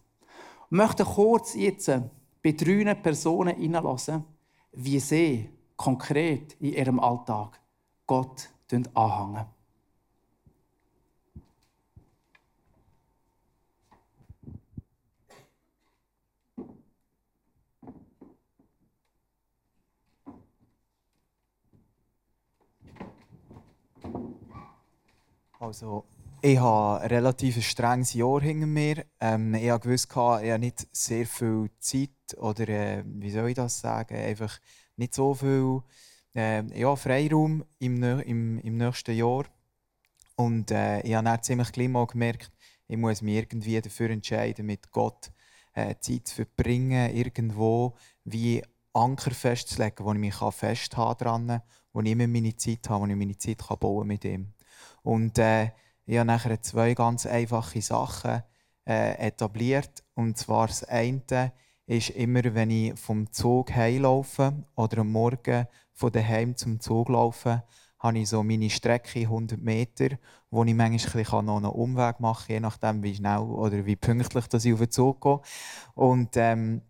Ich 0.66 0.72
möchte 0.72 1.06
kurz 1.06 1.54
jetzt 1.56 1.92
bei 2.44 2.52
drei 2.52 2.94
Personen 2.96 3.56
hineinlassen, 3.56 4.24
wie 4.72 5.00
sie 5.00 5.50
konkret 5.76 6.54
in 6.60 6.74
ihrem 6.74 7.00
Alltag 7.00 7.60
Gott 8.08 8.50
anhängen. 8.94 9.46
Also 25.60 26.06
ich 26.46 26.60
habe 26.60 27.02
ein 27.02 27.08
relativ 27.08 27.60
strenges 27.66 28.14
Jahr 28.14 28.40
hinter 28.40 28.68
mir. 28.68 29.06
Ähm, 29.20 29.56
ich 29.56 29.72
wusste, 29.72 30.08
ich 30.44 30.52
habe 30.52 30.60
nicht 30.60 30.88
sehr 30.92 31.26
viel 31.26 31.72
Zeit 31.80 32.38
oder 32.38 32.70
äh, 32.70 33.04
wie 33.04 33.32
soll 33.32 33.50
ich 33.50 33.56
das 33.56 33.80
sagen, 33.80 34.16
einfach 34.16 34.60
nicht 34.96 35.16
so 35.16 35.34
viel 35.34 35.82
äh, 36.36 36.62
ja, 36.80 36.96
Freiraum 36.96 37.66
im, 37.80 38.04
im, 38.04 38.60
im 38.60 38.78
nächsten 38.78 39.16
Jahr. 39.16 39.46
Und 40.36 40.70
äh, 40.70 41.02
ich 41.02 41.16
habe 41.16 41.26
dann 41.26 41.42
ziemlich 41.42 41.72
gleich 41.72 41.90
mal 41.90 42.06
gemerkt, 42.06 42.52
ich 42.88 42.98
muss 42.98 43.24
mich 43.24 43.38
irgendwie 43.38 43.82
dafür 43.82 44.12
entscheiden, 44.12 44.68
mit 44.68 44.92
Gott 44.92 45.32
äh, 45.74 45.96
Zeit 46.00 46.28
zu 46.28 46.36
verbringen, 46.36 47.16
irgendwo 47.16 47.96
wie 48.24 48.62
Anker 48.94 49.32
festzulegen, 49.32 50.06
wo 50.06 50.14
ich 50.14 50.20
mich 50.20 50.36
festhalten 50.36 51.24
kann, 51.24 51.62
wo 51.92 52.02
ich 52.02 52.12
immer 52.12 52.28
meine 52.28 52.56
Zeit 52.56 52.88
habe, 52.88 53.02
wo 53.02 53.08
ich 53.08 53.16
meine 53.16 53.36
Zeit 53.36 53.68
kann 53.68 53.80
bauen 53.80 54.06
mit 54.08 54.24
ihm. 54.26 54.54
Und 55.02 55.40
äh, 55.40 55.72
ich 56.06 56.18
habe 56.18 56.28
nachher 56.28 56.62
zwei 56.62 56.94
ganz 56.94 57.26
einfache 57.26 57.82
Sachen 57.82 58.44
äh, 58.88 59.18
etabliert. 59.28 60.04
Und 60.14 60.38
zwar 60.38 60.68
das 60.68 60.84
eine 60.84 61.52
ist 61.88 62.12
immer, 62.12 62.44
wenn 62.54 62.70
ich 62.70 63.00
vom 63.00 63.32
Zug 63.32 63.72
heimlaufe 63.74 64.54
oder 64.76 65.00
am 65.00 65.12
Morgen 65.12 65.68
von 65.94 66.12
daheim 66.12 66.56
zum 66.56 66.80
Zug 66.80 67.10
laufe, 67.10 67.64
habe 68.00 68.20
ich 68.20 68.30
so 68.30 68.44
meine 68.44 68.70
Strecke 68.70 69.22
100 69.22 69.60
Meter, 69.60 70.10
wo 70.52 70.64
ich 70.64 70.74
manchmal 70.74 71.44
noch 71.44 71.58
einen 71.58 71.66
Umweg 71.66 72.20
machen 72.20 72.48
kann, 72.48 72.54
je 72.54 72.60
nachdem, 72.60 73.04
wie 73.04 73.16
schnell 73.16 73.40
oder 73.40 73.86
wie 73.86 73.96
pünktlich 73.96 74.48
dass 74.48 74.66
ich 74.66 74.74
auf 74.74 74.80
den 74.80 74.92
Zug 74.92 75.22
gehe. 75.22 75.40
Und 75.96 76.38
ähm, 76.38 76.82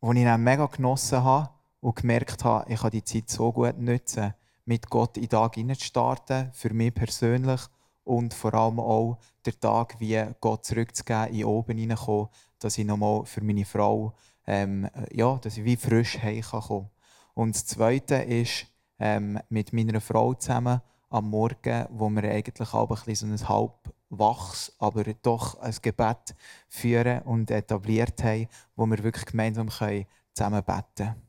wo 0.00 0.12
ich 0.12 0.24
dann 0.24 0.42
mega 0.42 0.66
genossen 0.66 1.22
habe 1.22 1.50
und 1.80 1.96
gemerkt 1.96 2.44
habe, 2.44 2.70
ich 2.72 2.80
kann 2.80 2.90
die 2.90 3.04
Zeit 3.04 3.30
so 3.30 3.52
gut 3.52 3.78
nutzen, 3.78 4.34
mit 4.64 4.88
Gott 4.88 5.16
in 5.16 5.24
den 5.24 5.30
Tag 5.30 5.56
starten, 5.80 6.50
für 6.52 6.72
mich 6.72 6.94
persönlich 6.94 7.60
und 8.04 8.34
vor 8.34 8.54
allem 8.54 8.78
auch 8.78 9.18
der 9.44 9.58
Tag, 9.58 9.96
wie 9.98 10.22
Gott 10.40 10.64
zurückzugeben, 10.64 11.34
in 11.34 11.44
oben 11.44 11.78
hineinkommen, 11.78 12.28
dass 12.58 12.78
ich 12.78 12.84
nochmal 12.84 13.24
für 13.24 13.42
meine 13.42 13.64
Frau, 13.64 14.14
ähm, 14.46 14.88
ja, 15.10 15.36
dass 15.38 15.56
ich 15.56 15.64
wie 15.64 15.76
frisch 15.76 16.18
heimkommen 16.18 16.68
kann. 16.68 16.90
Und 17.34 17.54
das 17.54 17.66
Zweite 17.66 18.16
ist, 18.16 18.66
ähm, 18.98 19.40
mit 19.48 19.72
meiner 19.72 20.00
Frau 20.00 20.34
zusammen 20.34 20.80
am 21.10 21.30
Morgen, 21.30 21.86
wo 21.90 22.08
wir 22.10 22.24
eigentlich 22.24 22.72
auch 22.72 22.90
ein 22.90 23.04
bisschen 23.04 23.36
so 23.36 23.44
ein 23.44 23.48
halb 23.48 23.94
wachs, 24.10 24.72
aber 24.78 25.04
doch 25.22 25.58
ein 25.60 25.74
Gebet 25.82 26.34
führen 26.68 27.22
und 27.22 27.50
etabliert 27.50 28.22
haben, 28.22 28.48
wo 28.76 28.86
wir 28.86 29.02
wirklich 29.02 29.26
gemeinsam 29.26 29.68
zusammen 29.70 30.62
beten 30.64 30.82
können. 30.96 31.22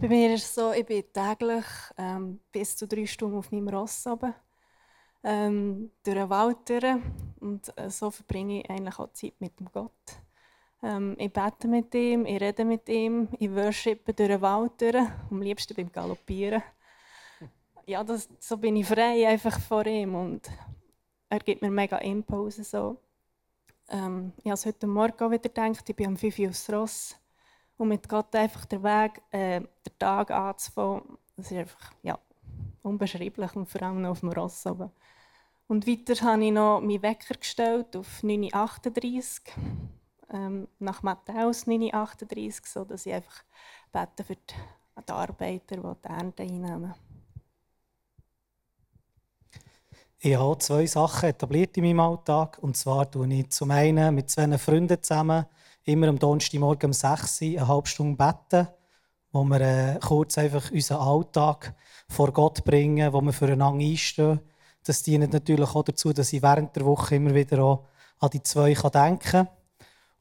Bei 0.00 0.08
mir 0.08 0.34
ist 0.34 0.44
es 0.44 0.54
so, 0.54 0.72
ich 0.72 0.86
bin 0.86 1.02
täglich 1.12 1.64
ähm, 1.96 2.40
bis 2.52 2.76
zu 2.76 2.86
drei 2.86 3.04
Stunden 3.06 3.36
auf 3.36 3.50
meinem 3.50 3.68
Ross 3.68 4.06
oben 4.06 4.32
ähm, 5.22 5.90
durch 6.04 6.16
den 6.16 6.30
Wald 6.30 6.68
durch. 6.68 6.96
Und 7.40 7.72
äh, 7.76 7.90
so 7.90 8.10
verbringe 8.10 8.60
ich 8.60 8.70
eigentlich 8.70 8.98
auch 8.98 9.12
Zeit 9.12 9.34
mit 9.40 9.58
dem 9.58 9.70
Gott. 9.72 9.92
Ähm, 10.82 11.16
ich 11.18 11.32
bete 11.32 11.68
mit 11.68 11.94
ihm, 11.94 12.24
ich 12.24 12.40
rede 12.40 12.64
mit 12.64 12.88
ihm, 12.88 13.28
ich 13.38 13.52
worshipe 13.52 14.14
durch 14.14 14.28
den 14.28 14.40
Wald 14.40 14.80
durch, 14.80 14.96
am 15.30 15.42
liebsten 15.42 15.74
beim 15.74 15.90
Galoppieren. 15.90 16.62
Ja, 17.86 18.04
das, 18.04 18.28
so 18.38 18.56
bin 18.56 18.76
ich 18.76 18.86
frei 18.86 19.26
einfach 19.26 19.58
vor 19.60 19.86
ihm 19.86 20.14
und 20.14 20.48
er 21.28 21.38
gibt 21.40 21.62
mir 21.62 21.70
mega 21.70 21.98
Impulse. 21.98 22.62
So. 22.62 22.98
Ähm, 23.88 24.32
ich 24.44 24.50
habe 24.50 24.60
heute 24.64 24.86
Morgen 24.86 25.24
auch 25.24 25.30
wieder 25.30 25.48
gedacht, 25.48 25.88
ich 25.88 25.96
bin 25.96 26.08
am 26.08 26.16
5 26.16 26.38
Uhr 26.38 26.48
aufs 26.50 26.70
Ross 26.70 27.16
und 27.76 27.88
mit 27.88 28.08
Gott 28.08 28.34
einfach 28.34 28.66
den 28.66 28.82
Weg, 28.82 29.22
äh, 29.30 29.60
den 29.60 29.98
Tag 29.98 30.30
anzufangen, 30.30 31.18
das 31.36 31.50
ist 31.50 31.56
einfach 31.56 31.92
ja, 32.02 32.18
unbeschreiblich 32.88 33.54
und 33.54 33.68
vor 33.68 33.82
allem 33.82 34.02
noch 34.02 34.10
auf 34.10 34.20
dem 34.20 34.30
Ross 34.30 34.66
oben. 34.66 34.90
Und 35.66 35.86
weiter 35.86 36.14
habe 36.24 36.44
ich 36.44 36.52
noch 36.52 36.80
meinen 36.80 37.02
Wecker 37.02 37.34
gestellt 37.34 37.94
auf 37.94 38.22
9.38 38.22 39.40
Uhr, 39.40 40.34
ähm, 40.34 40.68
nach 40.78 41.02
Matthäus 41.02 41.66
9.38 41.66 42.46
Uhr, 42.46 42.52
sodass 42.64 43.06
ich 43.06 43.12
einfach 43.12 43.44
bete 43.92 44.24
für 44.24 44.34
die, 44.34 44.54
die 45.06 45.12
Arbeiter, 45.12 45.76
die 45.76 45.82
die 46.04 46.08
Ernte 46.08 46.42
einnehmen. 46.42 46.94
Ich 50.20 50.36
habe 50.36 50.58
zwei 50.58 50.84
Sachen 50.86 51.28
etabliert 51.28 51.76
in 51.76 51.84
meinem 51.84 52.00
Alltag. 52.00 52.58
Und 52.60 52.76
zwar 52.76 53.08
tue 53.08 53.32
ich 53.32 53.50
zum 53.50 53.70
einen 53.70 54.14
mit 54.14 54.30
zwei 54.30 54.58
Freunden 54.58 55.00
zusammen 55.00 55.46
immer 55.84 56.08
am 56.08 56.18
Donnerstagmorgen 56.18 56.88
um 56.88 56.92
6 56.92 57.42
Uhr 57.42 57.48
eine 57.48 57.68
halbe 57.68 57.88
Stunde 57.88 58.16
beten, 58.16 58.68
wo 59.32 59.44
wir 59.44 59.60
äh, 59.60 59.98
kurz 60.00 60.38
einfach 60.38 60.70
unseren 60.70 61.00
Alltag 61.00 61.74
vor 62.08 62.32
Gott 62.32 62.64
bringen, 62.64 63.12
wo 63.12 63.20
wir 63.20 63.32
füreinander 63.32 63.84
einstehen 63.84 64.40
das 64.88 65.02
dient 65.02 65.32
natürlich 65.32 65.74
auch 65.74 65.84
dazu, 65.84 66.12
dass 66.12 66.32
ich 66.32 66.42
während 66.42 66.74
der 66.74 66.86
Woche 66.86 67.16
immer 67.16 67.34
wieder 67.34 67.62
auch 67.62 67.84
an 68.20 68.30
die 68.30 68.42
zwei 68.42 68.72
denken 68.72 69.18
kann. 69.18 69.48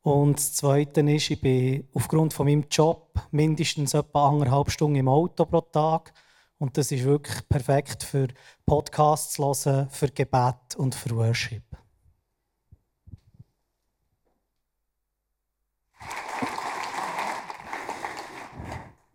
Und 0.02 0.38
das 0.38 0.54
Zweite 0.54 1.02
ist, 1.02 1.32
ich 1.32 1.42
bin 1.42 1.88
aufgrund 1.94 2.34
von 2.34 2.48
meinem 2.48 2.66
Job 2.70 3.20
mindestens 3.32 3.94
etwa 3.94 4.30
anderthalb 4.30 4.70
Stunden 4.72 4.98
im 4.98 5.08
Auto 5.08 5.46
pro 5.46 5.62
Tag. 5.62 6.14
Und 6.60 6.78
das 6.78 6.92
ist 6.92 7.04
wirklich 7.04 7.48
perfekt 7.48 8.04
für 8.04 8.28
Podcasts 8.66 9.38
hören, 9.38 9.90
für 9.90 10.10
Gebet 10.10 10.76
und 10.78 10.96
für 10.96 11.16
Worship. 11.16 11.64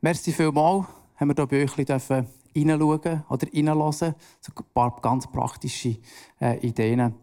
Merci 0.05 0.33
vielmals, 0.33 0.85
haben 1.15 1.29
wir 1.29 1.35
hier 1.37 1.47
bei 1.47 1.63
euch 1.63 1.87
dürfen 1.87 2.27
reinschauen 2.57 3.25
oder 3.29 3.47
reinlassen. 3.55 4.17
So 4.41 4.53
ein 4.57 4.65
paar 4.75 5.01
ganz 5.01 5.31
praktische 5.31 5.97
äh, 6.41 6.59
Ideen. 6.67 7.15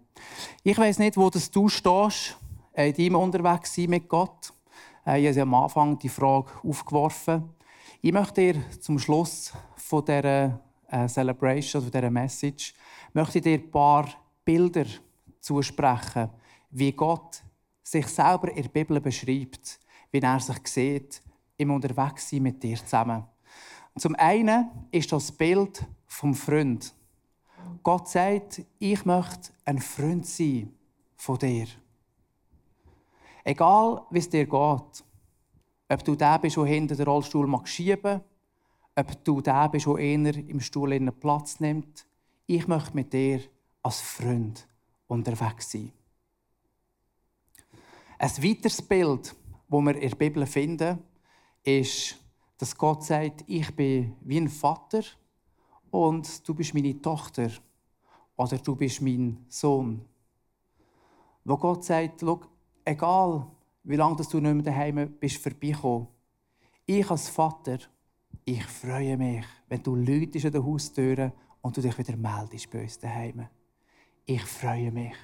Ich 0.63 0.77
weiß 0.77 0.99
nicht, 0.99 1.17
wo 1.17 1.29
das 1.29 1.51
du 1.51 1.67
stehst, 1.67 2.37
äh, 2.71 2.91
in 2.91 2.95
deinem 2.95 3.15
unterwegs 3.17 3.75
sein 3.75 3.89
mit 3.89 4.07
Gott. 4.07 4.53
Äh, 5.05 5.19
ich 5.19 5.27
habe 5.27 5.41
am 5.41 5.55
Anfang 5.55 5.99
die 5.99 6.07
Frage 6.07 6.47
aufgeworfen. 6.63 7.49
Ich 8.01 8.13
möchte 8.13 8.53
dir 8.53 8.79
zum 8.79 8.97
Schluss 8.97 9.51
von 9.75 10.05
dieser 10.05 10.61
äh, 10.87 11.05
Celebration, 11.09 11.81
von 11.81 11.91
dieser 11.91 12.09
Message, 12.09 12.73
möchte 13.11 13.41
dir 13.41 13.55
ein 13.55 13.69
paar 13.69 14.07
Bilder 14.45 14.85
zusprechen, 15.41 16.29
wie 16.69 16.93
Gott 16.93 17.43
sich 17.83 18.07
selber 18.07 18.47
in 18.55 18.63
der 18.63 18.69
Bibel 18.69 19.01
beschreibt, 19.01 19.81
wie 20.13 20.19
er 20.19 20.39
sich 20.39 20.65
sieht, 20.65 21.21
im 21.59 21.71
Unterwegssein 21.71 22.41
mit 22.41 22.63
dir 22.63 22.77
zusammen. 22.77 23.25
Zum 23.97 24.15
einen 24.15 24.69
ist 24.91 25.11
das 25.11 25.31
Bild 25.31 25.85
vom 26.07 26.33
Freund. 26.33 26.93
Gott 27.83 28.07
sagt, 28.07 28.63
ich 28.79 29.05
möchte 29.05 29.51
ein 29.65 29.79
Freund 29.79 30.25
sein 30.25 30.73
von 31.15 31.37
dir. 31.37 31.67
Egal, 33.43 34.01
wie 34.09 34.19
es 34.19 34.29
dir 34.29 34.45
geht, 34.45 35.03
ob 35.91 36.03
du 36.03 36.15
der 36.15 36.39
bist, 36.39 36.57
der 36.57 36.65
hinter 36.65 36.95
den 36.95 37.05
Rollstuhl 37.05 37.47
mag 37.47 37.67
schieben 37.67 38.21
ob 38.95 39.23
du 39.23 39.41
der 39.41 39.69
bist, 39.69 39.85
der 39.85 39.97
eher 39.97 40.35
im 40.35 40.59
Stuhl 40.59 41.11
Platz 41.11 41.59
nimmt, 41.59 42.05
ich 42.47 42.67
möchte 42.67 42.95
mit 42.95 43.13
dir 43.13 43.41
als 43.81 44.01
Freund 44.01 44.67
unterwegs 45.07 45.71
sein. 45.71 45.91
Ein 48.17 48.29
weiteres 48.43 48.81
Bild, 48.81 49.35
das 49.69 49.81
wir 49.81 49.95
in 49.95 50.09
der 50.09 50.15
Bibel 50.17 50.45
finden, 50.45 50.99
ist, 51.63 52.17
dass 52.57 52.75
Gott 52.75 53.03
sagt, 53.03 53.43
ich 53.47 53.73
bin 53.75 54.15
wie 54.21 54.37
ein 54.37 54.49
Vater 54.49 55.01
und 55.91 56.47
du 56.47 56.53
bist 56.53 56.73
meine 56.73 57.01
Tochter 57.01 57.49
oder 58.35 58.57
du 58.57 58.75
bist 58.75 59.01
mein 59.01 59.45
Sohn. 59.47 60.05
Wo 61.43 61.57
Gott 61.57 61.83
sagt, 61.83 62.23
egal 62.85 63.47
wie 63.83 63.95
lange 63.95 64.17
du 64.17 64.39
nicht 64.39 64.53
mehr 64.53 64.63
daheim 64.63 65.13
bist 65.19 65.37
vorbeigekommen, 65.37 66.07
ich 66.85 67.09
als 67.09 67.29
Vater, 67.29 67.77
ich 68.45 68.63
freue 68.65 69.17
mich, 69.17 69.45
wenn 69.67 69.83
du 69.83 69.95
Leute 69.95 70.45
an 70.45 70.51
der 70.51 70.65
Haustür 70.65 71.31
und 71.61 71.77
du 71.77 71.81
dich 71.81 71.97
wieder 71.97 72.17
meldest 72.17 72.69
bei 72.71 72.81
uns 72.81 72.99
daheim. 72.99 73.47
Ich 74.25 74.41
freue 74.43 74.91
mich. 74.91 75.15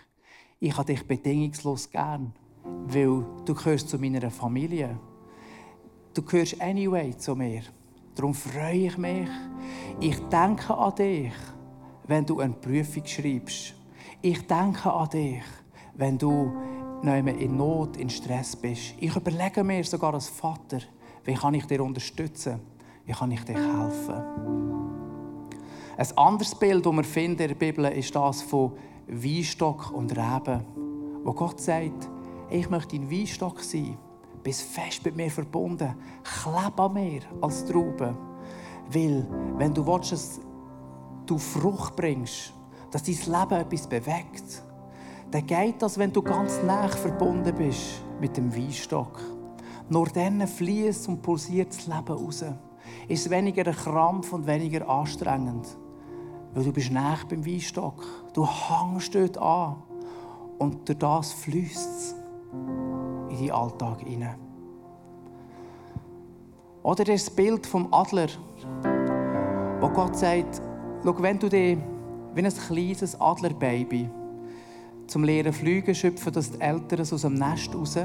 Ich 0.60 0.78
habe 0.78 0.86
dich 0.86 1.06
bedingungslos 1.06 1.89
gern, 1.89 2.34
weil 2.63 3.26
du 3.45 3.54
gehörst 3.54 3.89
zu 3.89 4.00
meiner 4.00 4.32
Familie 4.32 5.00
Du 6.15 6.21
gehörst 6.21 6.62
anyway 6.62 7.13
zu 7.17 7.36
mir. 7.36 7.63
Darum 8.15 8.34
freue 8.34 8.88
ich 8.88 8.97
mich. 8.97 9.28
Ich 9.99 10.17
denke 10.30 10.73
an 10.73 10.95
dich, 10.95 11.34
wenn 12.08 12.25
du 12.25 12.39
eine 12.39 12.54
Prüfung 12.54 13.06
schreibst. 13.06 13.73
Ich 14.21 14.47
denke 14.47 14.93
an 14.93 15.10
dich, 15.10 15.43
wenn 15.93 16.17
du 16.17 16.54
in 17.04 17.58
Not, 17.58 17.97
in 17.97 18.10
Stress 18.10 18.56
bist. 18.56 18.93
Ich 18.97 19.13
überlege 19.13 19.62
mir 19.62 19.84
sogar 19.84 20.13
als 20.13 20.30
Vater, 20.30 20.80
wie 21.25 21.34
kann 21.34 21.54
ich 21.54 21.65
dir 21.65 21.84
unterstützen? 21.84 22.62
Wie 23.06 23.12
kann 23.12 23.32
ich 23.32 23.43
dir 23.43 23.56
helfen? 23.56 24.23
Ein 25.97 26.17
anderes 26.17 26.56
Bild, 26.56 26.86
das 26.86 26.93
wir 26.93 27.04
finden 27.04 27.41
in 27.41 27.47
der 27.49 27.56
Bibel, 27.56 27.86
ist 27.88 28.15
das 28.15 28.41
von 28.41 28.71
Weinstock 29.08 29.91
und 29.91 30.13
Reben. 30.13 30.63
Wo 31.25 31.34
Gott 31.34 31.60
sagt, 31.60 32.10
ich 32.49 32.69
möchte 32.69 32.95
ein 32.95 33.12
Weinstock 33.12 33.60
sein 33.60 33.97
bist 34.45 34.62
fest 34.62 35.03
mit 35.03 35.17
mir 35.17 35.31
verbunden. 35.31 35.95
Kleb 36.23 36.79
an 36.79 36.93
mir 36.93 37.21
als 37.41 37.65
Traube. 37.65 38.15
Weil, 38.91 39.27
wenn 39.58 39.73
du 39.73 39.86
willst, 39.88 40.12
dass 40.12 40.39
du 41.25 41.39
Frucht 41.39 41.95
bringst, 41.95 42.53
dass 42.91 43.01
dein 43.01 43.15
Leben 43.15 43.62
etwas 43.62 43.88
bewegt, 43.88 44.63
dann 45.31 45.47
geht 45.47 45.81
das, 45.81 45.97
wenn 45.97 46.13
du 46.13 46.21
ganz 46.21 46.62
nah 46.63 46.88
verbunden 46.88 47.55
bist 47.55 48.03
mit 48.21 48.38
dem 48.38 48.55
Weinstock. 48.55 49.19
Nur 49.89 50.05
dann 50.10 50.47
fließt 50.47 51.08
und 51.08 51.23
pulsiert 51.23 51.69
das 51.69 51.88
Leben 51.88 52.08
raus. 52.08 52.45
Ist 53.08 53.29
weniger 53.31 53.65
ein 53.65 53.75
Krampf 53.75 54.31
und 54.31 54.45
weniger 54.45 54.88
anstrengend. 54.88 55.75
Weil 56.53 56.63
du 56.63 56.71
bist 56.71 56.91
nah 56.91 57.17
beim 57.27 57.43
Weinstock. 57.43 58.05
Du 58.34 58.45
hängst 58.45 59.15
dort 59.15 59.39
an. 59.39 59.77
Und 60.60 60.88
durch 60.88 60.99
das 60.99 61.34
fließt 61.34 61.89
es 61.97 62.15
in 63.39 63.48
deinen 63.48 63.52
Alltag 63.52 64.02
hinein. 64.02 64.36
Oder 66.84 67.04
das 67.04 67.30
Bild 67.30 67.65
vom 67.65 67.91
Adler, 67.91 68.28
wo 69.80 69.89
Gott 69.89 70.15
sagt, 70.15 70.62
schau, 71.04 71.15
wenn 71.19 71.39
du 71.39 71.50
dich 71.50 71.78
wie 72.36 72.43
ein 72.43 72.54
kleines 72.54 73.19
Adlerbaby 73.19 74.10
zum 75.08 75.24
leeren 75.24 75.54
Fliegen 75.54 75.95
schöpfen, 75.95 76.34
dass 76.34 76.52
die 76.52 76.62
Eltern 76.62 77.02
aus 77.02 77.21
dem 77.21 77.34
Nest 77.34 77.74
raus 77.74 77.98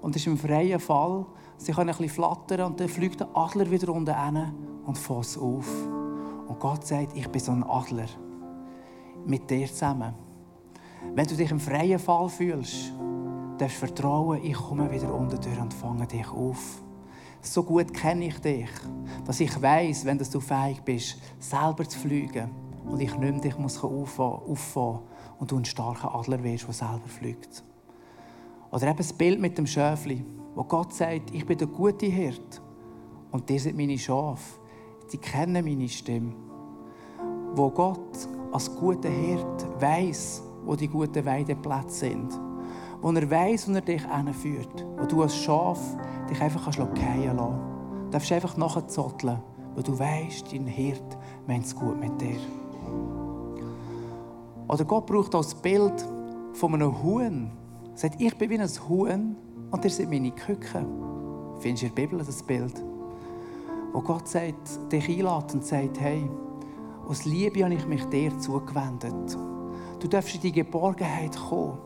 und 0.00 0.16
ist 0.16 0.26
im 0.26 0.36
freien 0.36 0.80
Fall, 0.80 1.26
sie 1.58 1.72
können 1.72 1.90
ein 1.90 1.96
bisschen 1.96 2.10
flattern 2.10 2.72
und 2.72 2.80
dann 2.80 2.88
fliegt 2.88 3.20
der 3.20 3.28
Adler 3.34 3.70
wieder 3.70 3.92
unten 3.92 4.14
hin 4.14 4.52
und 4.84 4.98
fasst 4.98 5.38
auf. 5.38 5.68
Und 6.48 6.58
Gott 6.58 6.86
sagt, 6.86 7.16
ich 7.16 7.28
bin 7.28 7.40
so 7.40 7.52
ein 7.52 7.62
Adler. 7.62 8.06
Mit 9.26 9.50
dir 9.50 9.66
zusammen. 9.66 10.14
Wenn 11.14 11.26
du 11.26 11.36
dich 11.36 11.50
im 11.50 11.60
freien 11.60 11.98
Fall 11.98 12.28
fühlst, 12.28 12.92
darfst 13.58 13.78
vertrauen, 13.78 14.42
ich 14.42 14.54
komme 14.54 14.90
wieder 14.90 15.12
unten 15.12 15.40
durch 15.40 15.60
und 15.60 15.74
fange 15.74 16.06
dich 16.06 16.28
auf. 16.30 16.80
So 17.40 17.62
gut 17.62 17.92
kenne 17.92 18.26
ich 18.26 18.38
dich, 18.40 18.68
dass 19.24 19.40
ich 19.40 19.60
weiß, 19.60 20.04
wenn 20.04 20.18
du 20.18 20.40
fähig 20.40 20.80
bist, 20.82 21.18
selber 21.38 21.88
zu 21.88 21.98
fliegen 21.98 22.50
und 22.84 23.00
ich 23.00 23.16
nicht 23.16 23.44
dich 23.44 23.58
muss 23.58 23.82
auffahren 23.82 25.00
und 25.38 25.50
du 25.50 25.56
ein 25.56 25.64
starker 25.64 26.14
Adler 26.14 26.42
wirst, 26.42 26.66
der 26.66 26.74
selber 26.74 27.08
fliegt. 27.08 27.62
Oder 28.70 28.88
eben 28.88 28.96
das 28.96 29.12
Bild 29.12 29.40
mit 29.40 29.56
dem 29.56 29.66
Schäfli, 29.66 30.24
wo 30.54 30.64
Gott 30.64 30.92
sagt, 30.92 31.32
ich 31.32 31.46
bin 31.46 31.58
der 31.58 31.68
gute 31.68 32.06
Hirt 32.06 32.60
und 33.30 33.48
dir 33.48 33.60
sind 33.60 33.76
meine 33.76 33.98
Schafe. 33.98 34.58
Sie 35.06 35.18
kennen 35.18 35.64
meine 35.64 35.88
Stimme. 35.88 36.34
Wo 37.54 37.70
Gott 37.70 38.28
als 38.52 38.74
guter 38.74 39.08
Hirt 39.08 39.66
weiß, 39.80 40.42
wo 40.64 40.76
die 40.76 40.88
guten 40.88 41.24
Weideplätze 41.24 42.10
sind 42.10 42.47
wo 43.00 43.10
er 43.10 43.30
weiß, 43.30 43.68
wo 43.68 43.74
er 43.74 43.80
dich 43.80 44.02
hinführt. 44.06 44.86
Wo 44.98 45.06
du 45.06 45.22
als 45.22 45.36
Schaf 45.36 45.80
dich 46.28 46.40
einfach 46.40 46.72
fallen 46.72 47.36
lassen 47.36 47.78
Du 48.04 48.12
darfst 48.12 48.32
einfach 48.32 48.56
nachzotteln, 48.56 49.38
weil 49.74 49.82
du 49.82 49.98
weißt, 49.98 50.50
dein 50.52 50.66
Hirt 50.66 51.18
meint 51.46 51.66
es 51.66 51.76
gut 51.76 52.00
mit 52.00 52.18
dir. 52.18 52.38
Oder 54.66 54.84
Gott 54.86 55.06
braucht 55.06 55.34
als 55.34 55.54
Bild 55.54 56.04
von 56.54 56.74
einem 56.74 57.02
Huhn. 57.02 57.50
Er 57.92 57.98
sagt, 57.98 58.20
ich 58.20 58.34
bin 58.36 58.48
wie 58.48 58.58
ein 58.58 58.68
Huhn 58.88 59.36
und 59.70 59.84
ihr 59.84 59.90
seid 59.90 60.08
meine 60.08 60.30
Küken. 60.30 60.86
Findest 61.58 61.82
du 61.82 61.86
in 61.86 61.94
der 61.94 62.02
Bibel 62.02 62.18
das 62.18 62.42
Bild? 62.42 62.82
Wo 63.92 64.00
Gott 64.00 64.26
sagt, 64.26 64.92
dich 64.92 65.08
einlädt 65.08 65.52
und 65.52 65.64
sagt, 65.64 66.00
hey, 66.00 66.28
aus 67.06 67.24
Liebe 67.26 67.62
habe 67.62 67.74
ich 67.74 67.86
mich 67.86 68.04
dir 68.06 68.38
zugewendet. 68.38 69.36
Du 70.00 70.08
darfst 70.08 70.34
in 70.34 70.40
die 70.40 70.52
Geborgenheit 70.52 71.36
kommen. 71.36 71.78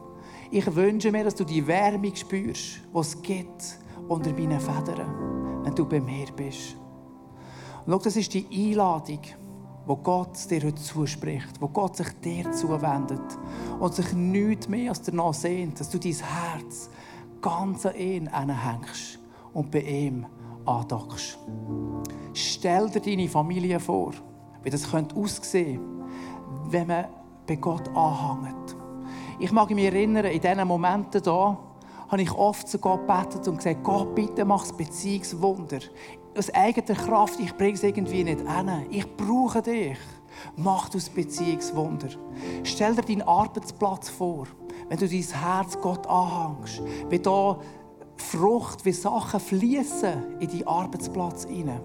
Ich 0.55 0.77
wünsche 0.77 1.11
mir, 1.11 1.25
dass 1.25 1.35
du 1.35 1.45
die 1.45 1.67
Wärme 1.67 2.15
spürst, 2.15 2.81
die 2.95 2.99
es 2.99 3.23
gibt 3.23 3.79
unter 4.07 4.35
meinen 4.35 4.61
Federn, 4.61 5.65
wenn 5.65 5.75
du 5.75 5.89
bei 5.89 5.99
mir 5.99 6.27
bist. 6.37 6.77
Und 7.87 7.93
schau, 7.93 7.99
das 7.99 8.17
ist 8.17 8.35
die 8.35 8.47
Einladung, 8.53 9.21
wo 9.87 9.97
Gott 9.97 10.51
dir 10.51 10.63
heute 10.63 10.75
zuspricht, 10.75 11.59
wo 11.59 11.69
Gott 11.69 11.97
sich 11.97 12.09
dir 12.21 12.53
zuwendet 12.53 13.23
und 13.81 13.95
sich 13.95 14.13
nichts 14.13 14.69
mehr 14.69 14.91
als 14.91 15.01
danach 15.01 15.33
sehnt, 15.33 15.81
dass 15.81 15.89
du 15.89 15.99
dein 15.99 16.13
Herz 16.13 16.91
ganz 17.41 17.87
an 17.87 17.97
ihn 17.97 18.29
hängst 18.29 19.21
und 19.55 19.71
bei 19.71 19.81
ihm 19.81 20.27
andockst. 20.67 21.39
Stell 22.35 22.91
dir 22.91 23.01
deine 23.01 23.27
Familie 23.27 23.81
vor, 23.81 24.13
wie 24.63 24.69
das 24.69 24.87
aussehen 24.93 25.81
könnte, 25.81 26.71
wenn 26.71 26.89
man 26.89 27.07
bei 27.47 27.57
Gott 27.57 27.89
anhängt. 27.97 28.82
Ich 29.43 29.51
mag 29.51 29.69
mich 29.71 29.87
erinnern, 29.87 30.27
in 30.27 30.41
diesen 30.41 30.69
Momenten 30.69 31.21
hier, 31.21 31.59
habe 32.09 32.23
ich 32.23 32.31
oft 32.31 32.69
zu 32.69 32.79
Gott 32.79 33.09
gebetet 33.09 33.49
und 33.49 33.57
gesagt, 33.57 33.83
Gott, 33.83 34.15
bitte 34.15 34.45
mach 34.45 34.61
das 34.61 34.73
Beziehungswunder. 34.73 35.81
Aus 36.39 36.49
eigener 36.55 36.97
Kraft, 36.97 37.41
ich 37.41 37.53
bringe 37.57 37.73
es 37.73 37.83
irgendwie 37.83 38.23
nicht 38.23 38.49
hin. 38.49 38.71
Ich 38.91 39.17
brauche 39.17 39.61
dich. 39.61 39.99
Mach 40.55 40.91
das 40.91 41.09
Beziehungswunder. 41.09 42.11
Stell 42.63 42.95
dir 42.95 43.03
deinen 43.03 43.23
Arbeitsplatz 43.23 44.11
vor, 44.11 44.47
wenn 44.89 44.99
du 44.99 45.09
dein 45.09 45.21
Herz 45.21 45.77
Gott 45.81 46.07
anhängst. 46.07 46.81
Wie 47.11 47.19
da 47.19 47.59
Frucht, 48.19 48.85
wie 48.85 48.93
Sachen 48.93 49.41
fließen 49.41 50.39
in 50.39 50.49
deinen 50.49 50.69
Arbeitsplatz 50.69 51.47
hinein. 51.47 51.81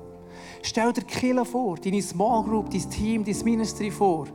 Stell 0.62 0.94
dir 0.94 1.04
Killer 1.04 1.46
vor, 1.46 1.78
deine 1.78 2.02
Small 2.02 2.44
Group, 2.44 2.70
dein 2.70 2.90
Team, 2.90 3.24
dein 3.24 3.38
Ministry 3.44 3.92
vor. 3.92 4.28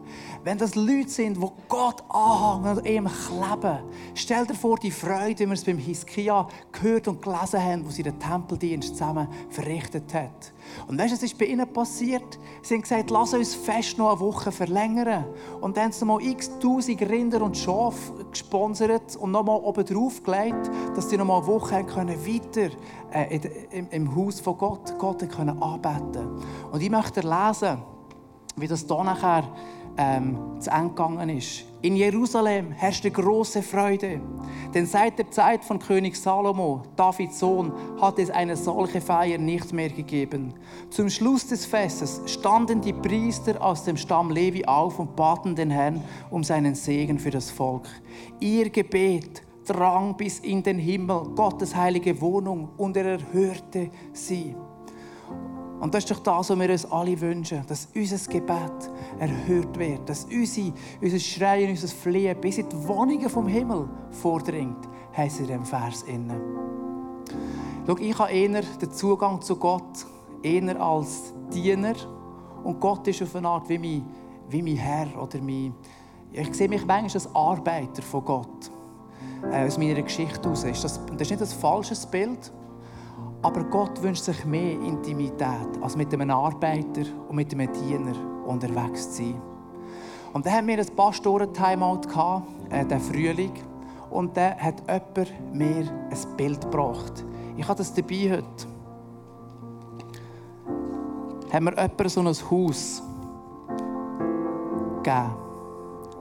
Wenn 0.44 0.58
das 0.58 0.74
Leute 0.74 1.08
sind, 1.08 1.36
die 1.36 1.48
Gott 1.68 2.02
anhängen 2.08 2.78
und 2.78 2.86
ihm 2.86 3.08
kleben. 3.08 3.78
Stell 4.14 4.46
dir 4.46 4.54
vor 4.54 4.78
die 4.78 4.90
Freude, 4.90 5.40
wie 5.40 5.46
wir 5.46 5.52
es 5.52 5.64
beim 5.64 5.78
Hiskia 5.78 6.48
gehört 6.72 7.08
und 7.08 7.22
gelesen 7.22 7.62
haben, 7.62 7.86
wo 7.86 7.90
sie 7.90 8.02
den 8.02 8.18
Tempeldienst 8.18 8.96
zusammen 8.96 9.28
verrichtet 9.50 10.12
hat. 10.14 10.52
Und 10.86 10.98
weißt 10.98 11.10
du, 11.10 11.16
was 11.16 11.22
ist 11.22 11.38
bei 11.38 11.46
ihnen 11.46 11.70
passiert? 11.72 12.38
Sie 12.62 12.74
haben 12.74 12.82
gesagt, 12.82 13.10
lass 13.10 13.34
uns 13.34 13.54
fest 13.54 13.98
noch 13.98 14.10
eine 14.10 14.20
Woche 14.20 14.52
verlängern. 14.52 15.24
Und 15.60 15.76
dann 15.76 15.84
haben 15.84 15.92
sie 15.92 16.04
noch 16.04 16.20
x 16.20 16.50
tausend 16.58 17.00
Rinder 17.02 17.42
und 17.42 17.56
Schafe 17.56 18.24
gesponsert 18.30 19.16
und 19.16 19.30
nochmal 19.30 19.60
oben 19.60 19.84
drauf 19.84 20.22
gelegt, 20.22 20.70
dass 20.94 21.10
sie 21.10 21.16
noch 21.16 21.26
mal 21.26 21.38
eine 21.38 21.46
Woche 21.46 21.84
können 21.84 22.16
weiter 22.26 22.74
äh, 23.12 23.40
im, 23.70 23.88
im 23.90 24.16
Haus 24.16 24.40
von 24.40 24.56
Gott, 24.58 24.98
Gott 24.98 25.28
können 25.30 25.62
anbeten 25.62 26.28
Und 26.70 26.82
ich 26.82 26.90
möchte 26.90 27.20
lesen, 27.20 27.82
wie 28.56 28.68
das 28.68 28.84
hier 28.86 29.04
nachher 29.04 29.44
ähm, 29.96 30.38
zu 30.60 30.70
Ende 30.70 30.90
gegangen 30.90 31.28
ist. 31.30 31.64
In 31.82 31.96
Jerusalem 31.96 32.70
herrschte 32.70 33.10
große 33.10 33.62
Freude, 33.62 34.20
denn 34.72 34.86
seit 34.86 35.18
der 35.18 35.30
Zeit 35.30 35.64
von 35.64 35.80
König 35.80 36.16
Salomo, 36.16 36.82
Davids 36.94 37.40
Sohn, 37.40 37.72
hat 38.00 38.20
es 38.20 38.30
eine 38.30 38.56
solche 38.56 39.00
Feier 39.00 39.38
nicht 39.38 39.72
mehr 39.72 39.88
gegeben. 39.88 40.54
Zum 40.90 41.10
Schluss 41.10 41.48
des 41.48 41.66
Festes 41.66 42.20
standen 42.26 42.80
die 42.80 42.92
Priester 42.92 43.60
aus 43.60 43.82
dem 43.82 43.96
Stamm 43.96 44.30
Levi 44.30 44.64
auf 44.64 45.00
und 45.00 45.16
baten 45.16 45.56
den 45.56 45.70
Herrn 45.70 46.02
um 46.30 46.44
seinen 46.44 46.76
Segen 46.76 47.18
für 47.18 47.30
das 47.30 47.50
Volk. 47.50 47.88
Ihr 48.38 48.70
Gebet 48.70 49.42
drang 49.64 50.16
bis 50.16 50.38
in 50.38 50.62
den 50.62 50.78
Himmel, 50.78 51.30
Gottes 51.34 51.74
heilige 51.74 52.20
Wohnung, 52.20 52.68
und 52.76 52.96
er 52.96 53.18
erhörte 53.18 53.90
sie. 54.12 54.54
Und 55.82 55.92
das 55.92 56.04
ist 56.04 56.12
doch 56.12 56.20
das, 56.20 56.48
was 56.48 56.58
wir 56.60 56.70
uns 56.70 56.92
alle 56.92 57.20
wünschen, 57.20 57.64
dass 57.66 57.88
unser 57.92 58.30
Gebet 58.30 58.88
erhört 59.18 59.76
wird, 59.76 60.08
dass 60.08 60.26
unser, 60.26 60.72
unser 61.00 61.18
Schreien, 61.18 61.70
unser 61.70 61.88
Flehen 61.88 62.40
bis 62.40 62.58
in 62.58 62.68
die 62.68 62.86
Wohnungen 62.86 63.28
vom 63.28 63.48
Himmel 63.48 63.88
vordringt, 64.12 64.88
heißt 65.16 65.40
in 65.40 65.46
diesem 65.48 65.64
Vers. 65.64 66.04
Innen. 66.04 66.40
Schau, 67.84 67.96
ich 67.96 68.16
habe 68.16 68.30
eher 68.30 68.62
den 68.62 68.92
Zugang 68.92 69.42
zu 69.42 69.56
Gott 69.56 70.06
eher 70.40 70.80
als 70.80 71.34
Diener 71.52 71.94
und 72.62 72.78
Gott 72.78 73.08
ist 73.08 73.20
auf 73.20 73.34
eine 73.34 73.48
Art 73.48 73.68
wie 73.68 73.78
mein, 73.78 74.04
wie 74.50 74.62
mein 74.62 74.76
Herr 74.76 75.08
oder 75.20 75.40
mein, 75.40 75.74
ich 76.30 76.54
sehe 76.54 76.68
mich 76.68 76.86
manchmal 76.86 77.12
als 77.12 77.34
Arbeiter 77.34 78.02
von 78.02 78.24
Gott. 78.24 78.70
Äh, 79.50 79.66
aus 79.66 79.78
meiner 79.78 80.00
Geschichte 80.00 80.42
heraus. 80.42 80.62
Das 80.62 80.98
ist 80.98 81.08
nicht 81.18 81.42
ein 81.42 81.46
falsches 81.46 82.06
Bild, 82.06 82.52
aber 83.42 83.64
Gott 83.64 84.00
wünscht 84.02 84.22
sich 84.22 84.44
mehr 84.44 84.80
Intimität, 84.80 85.68
als 85.80 85.96
mit 85.96 86.12
einem 86.14 86.30
Arbeiter 86.30 87.02
und 87.28 87.36
mit 87.36 87.52
einem 87.52 87.72
Diener 87.72 88.14
unterwegs 88.46 89.10
zu 89.10 89.24
sein. 89.24 89.42
Und 90.32 90.46
dann 90.46 90.52
haben 90.54 90.68
wir 90.68 90.78
ein 90.78 90.96
Pastoren-Timeout 90.96 92.02
äh, 92.70 92.84
den 92.84 93.00
Frühling. 93.00 93.52
Und 94.10 94.36
dann 94.36 94.56
hat 94.58 94.80
jemand 94.80 95.54
mir 95.54 95.90
ein 96.10 96.36
Bild 96.36 96.60
gebracht. 96.60 97.24
Ich 97.56 97.66
habe 97.66 97.78
das 97.78 97.92
dabei 97.92 98.30
heute. 98.30 98.66
Haben 101.52 101.64
wir 101.66 101.72
jemand 101.72 102.10
so 102.10 102.20
ein 102.20 102.26
Haus 102.26 103.02
gegeben. 105.02 105.34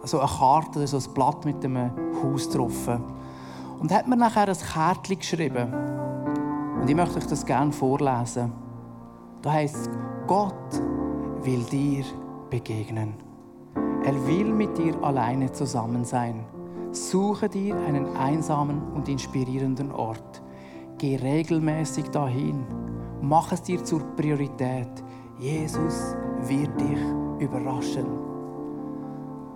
So 0.04 0.20
eine 0.20 0.28
Karte 0.28 0.80
oder 0.80 0.88
so 0.88 0.98
ein 0.98 1.14
Blatt 1.14 1.46
mit 1.46 1.64
einem 1.64 1.92
Haus 2.24 2.50
drauf. 2.50 2.90
Und 3.80 3.92
hat 3.94 4.08
mir 4.08 4.18
nachher 4.18 4.48
ein 4.48 4.58
Kärtchen 4.58 5.20
geschrieben. 5.20 6.11
Und 6.82 6.90
ich 6.90 6.96
möchte 6.96 7.20
euch 7.20 7.28
das 7.28 7.46
gerne 7.46 7.72
vorlesen. 7.72 8.52
Da 9.44 9.54
heißt 9.54 9.90
Gott 10.26 10.82
will 11.44 11.64
dir 11.64 12.04
begegnen. 12.50 13.14
Er 14.04 14.28
will 14.28 14.52
mit 14.52 14.78
dir 14.78 15.02
alleine 15.04 15.52
zusammen 15.52 16.04
sein. 16.04 16.44
Suche 16.92 17.48
dir 17.48 17.76
einen 17.76 18.16
einsamen 18.18 18.82
und 18.94 19.08
inspirierenden 19.08 19.92
Ort. 19.92 20.42
Geh 20.98 21.16
regelmäßig 21.18 22.10
dahin. 22.10 22.66
Mach 23.22 23.52
es 23.52 23.62
dir 23.62 23.84
zur 23.84 24.02
Priorität. 24.16 25.04
Jesus 25.38 26.16
wird 26.48 26.80
dich 26.82 27.00
überraschen. 27.40 28.08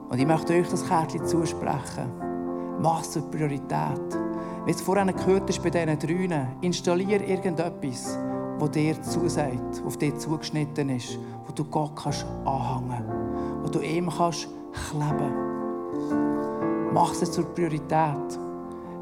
Und 0.10 0.20
ich 0.20 0.28
möchte 0.28 0.54
euch 0.54 0.70
das 0.70 0.88
Kärtchen 0.88 1.26
zusprechen. 1.26 2.12
Mach 2.80 3.02
es 3.02 3.12
zur 3.12 3.24
Priorität. 3.32 4.25
Wie 4.66 4.72
es 4.72 4.82
vorhin 4.82 5.16
gehört 5.16 5.50
ist 5.50 5.62
bei 5.62 5.70
diesen 5.70 6.00
Drünen, 6.00 6.48
installiere 6.62 7.24
irgendetwas, 7.24 8.18
das 8.60 8.72
dir 8.72 9.02
zusagt, 9.02 9.84
auf 9.86 9.98
dich 9.98 10.18
zugeschnitten 10.18 10.90
ist, 10.90 11.20
wo 11.46 11.52
du 11.54 11.64
Gott 11.66 11.96
kannst 11.96 12.26
anhängen 12.46 13.26
wo 13.62 13.70
du 13.70 13.80
ihm 13.80 14.10
kannst 14.10 14.48
kleben 14.90 15.34
Mach 16.94 17.12
es 17.12 17.32
zur 17.32 17.46
Priorität, 17.54 18.40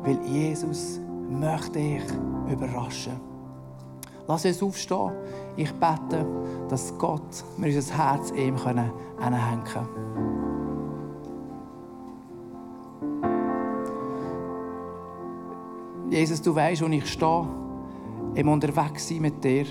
weil 0.03 0.19
Jesus 0.25 0.99
möchte 1.29 1.73
dich 1.73 2.03
überraschen. 2.51 3.13
Lass 4.27 4.45
uns 4.45 4.63
aufstehen. 4.63 5.11
Ich 5.57 5.71
bete, 5.73 6.25
dass 6.69 6.97
Gott 6.97 7.43
mir 7.57 7.67
unser 7.67 7.95
Herz 7.95 8.31
ihm 8.31 8.55
anhängen 8.57 9.63
kann. 9.63 10.42
Jesus, 16.13 16.43
du 16.43 16.53
weißt, 16.53 16.83
wo 16.83 16.85
ich 16.89 17.07
stehe, 17.07 17.47
im 18.35 18.47
Unterwegssein 18.47 19.19
mit 19.19 19.43
dir. 19.43 19.65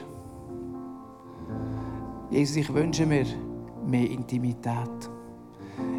Jesus, 2.30 2.56
ich 2.56 2.74
wünsche 2.74 3.06
mir 3.06 3.24
mehr 3.86 4.10
Intimität. 4.10 5.10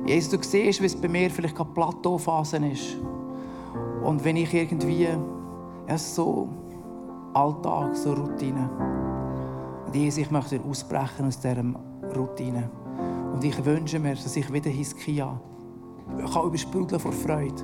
Jesus, 0.06 0.32
du 0.32 0.38
siehst, 0.44 0.82
wie 0.82 0.88
es 0.88 0.98
bei 0.98 1.08
mir 1.08 1.32
vielleicht 1.32 1.56
gerade 1.56 1.72
Plateauphasen 1.72 2.70
ist. 2.70 2.98
Und 4.04 4.26
wenn 4.26 4.36
ich 4.36 4.54
irgendwie 4.54 5.08
ja, 5.88 5.98
so 5.98 6.50
Alltag, 7.34 7.96
so 7.96 8.12
Routine. 8.12 8.70
Und 9.86 9.96
Jesus, 9.96 10.18
ich 10.18 10.32
möchte 10.32 10.60
ausbrechen 10.60 11.26
aus 11.26 11.40
dieser 11.40 11.64
Routine. 12.18 12.70
Und 13.34 13.42
ich 13.46 13.64
wünsche 13.64 13.98
mir, 13.98 14.16
dass 14.16 14.36
ich 14.36 14.52
wieder 14.52 14.70
Hiskia 14.70 15.40
kann 16.34 16.48
übersprudeln 16.48 17.00
vor 17.00 17.14
Freude. 17.14 17.64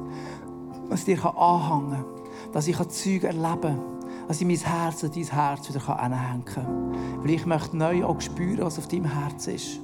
Dass 0.89 1.05
ich 1.05 1.19
dir 1.19 1.37
anhängen 1.37 1.91
kann. 1.91 2.18
Dass 2.51 2.67
ich 2.67 2.77
Züge 2.89 3.27
erleben 3.27 3.61
kann. 3.61 3.99
Dass 4.27 4.41
ich 4.41 4.47
mein 4.47 4.57
Herz 4.57 5.03
an 5.03 5.11
dein 5.13 5.23
Herz 5.23 5.69
wieder 5.69 5.99
anhängen 5.99 6.45
kann. 6.45 6.93
Weil 7.21 7.31
ich 7.31 7.45
möchte 7.45 7.77
neu 7.77 8.05
auch 8.05 8.21
spüren, 8.21 8.65
was 8.65 8.77
auf 8.77 8.87
deinem 8.87 9.05
Herz 9.05 9.47
ist. 9.47 9.79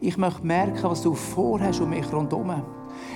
Ich 0.00 0.16
möchte 0.16 0.46
merken, 0.46 0.82
was 0.82 1.02
du 1.02 1.14
vorhast 1.14 1.80
um 1.80 1.90
mich 1.90 2.12
rundherum. 2.12 2.62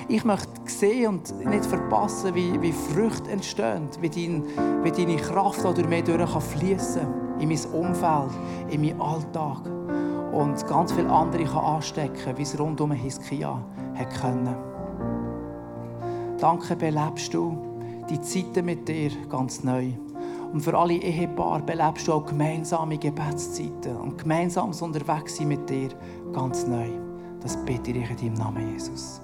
Ich 0.07 0.23
möchte 0.23 0.49
sehen 0.65 1.07
und 1.07 1.45
nicht 1.45 1.65
verpassen, 1.65 2.33
wie, 2.33 2.61
wie 2.61 2.71
Früchte 2.71 3.29
entstehen, 3.29 3.89
wie, 3.99 4.09
dein, 4.09 4.43
wie 4.83 4.91
deine 4.91 5.17
Kraft 5.17 5.63
durch 5.63 5.87
mich 5.87 6.05
fließen 6.05 7.01
kann. 7.01 7.39
In 7.39 7.49
mein 7.49 7.65
Umfeld, 7.73 8.31
in 8.69 8.81
meinen 8.81 9.01
Alltag. 9.01 9.61
Und 10.31 10.65
ganz 10.67 10.91
viele 10.91 11.09
andere 11.09 11.43
kann 11.45 11.65
anstecken, 11.65 12.37
wie 12.37 12.41
es 12.41 12.57
rund 12.59 12.79
um 12.81 12.91
Hiskia 12.91 13.59
hat. 13.95 14.57
Danke, 16.39 16.75
belebst 16.75 17.33
du 17.33 17.57
die 18.09 18.21
Zeiten 18.21 18.65
mit 18.65 18.87
dir 18.87 19.11
ganz 19.29 19.63
neu. 19.63 19.91
Und 20.53 20.61
für 20.61 20.77
alle 20.77 20.93
Ehepaare 20.93 21.61
belebst 21.61 22.07
du 22.07 22.13
auch 22.13 22.25
gemeinsame 22.25 22.97
Gebetszeiten 22.97 23.97
und 23.97 24.17
gemeinsames 24.17 24.81
Unterwegssein 24.81 25.49
mit 25.49 25.69
dir 25.69 25.89
ganz 26.33 26.65
neu. 26.65 26.89
Das 27.41 27.57
bitte 27.65 27.91
ich 27.91 28.09
in 28.09 28.17
deinem 28.17 28.33
Namen, 28.33 28.73
Jesus. 28.73 29.21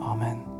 Amen. 0.00 0.53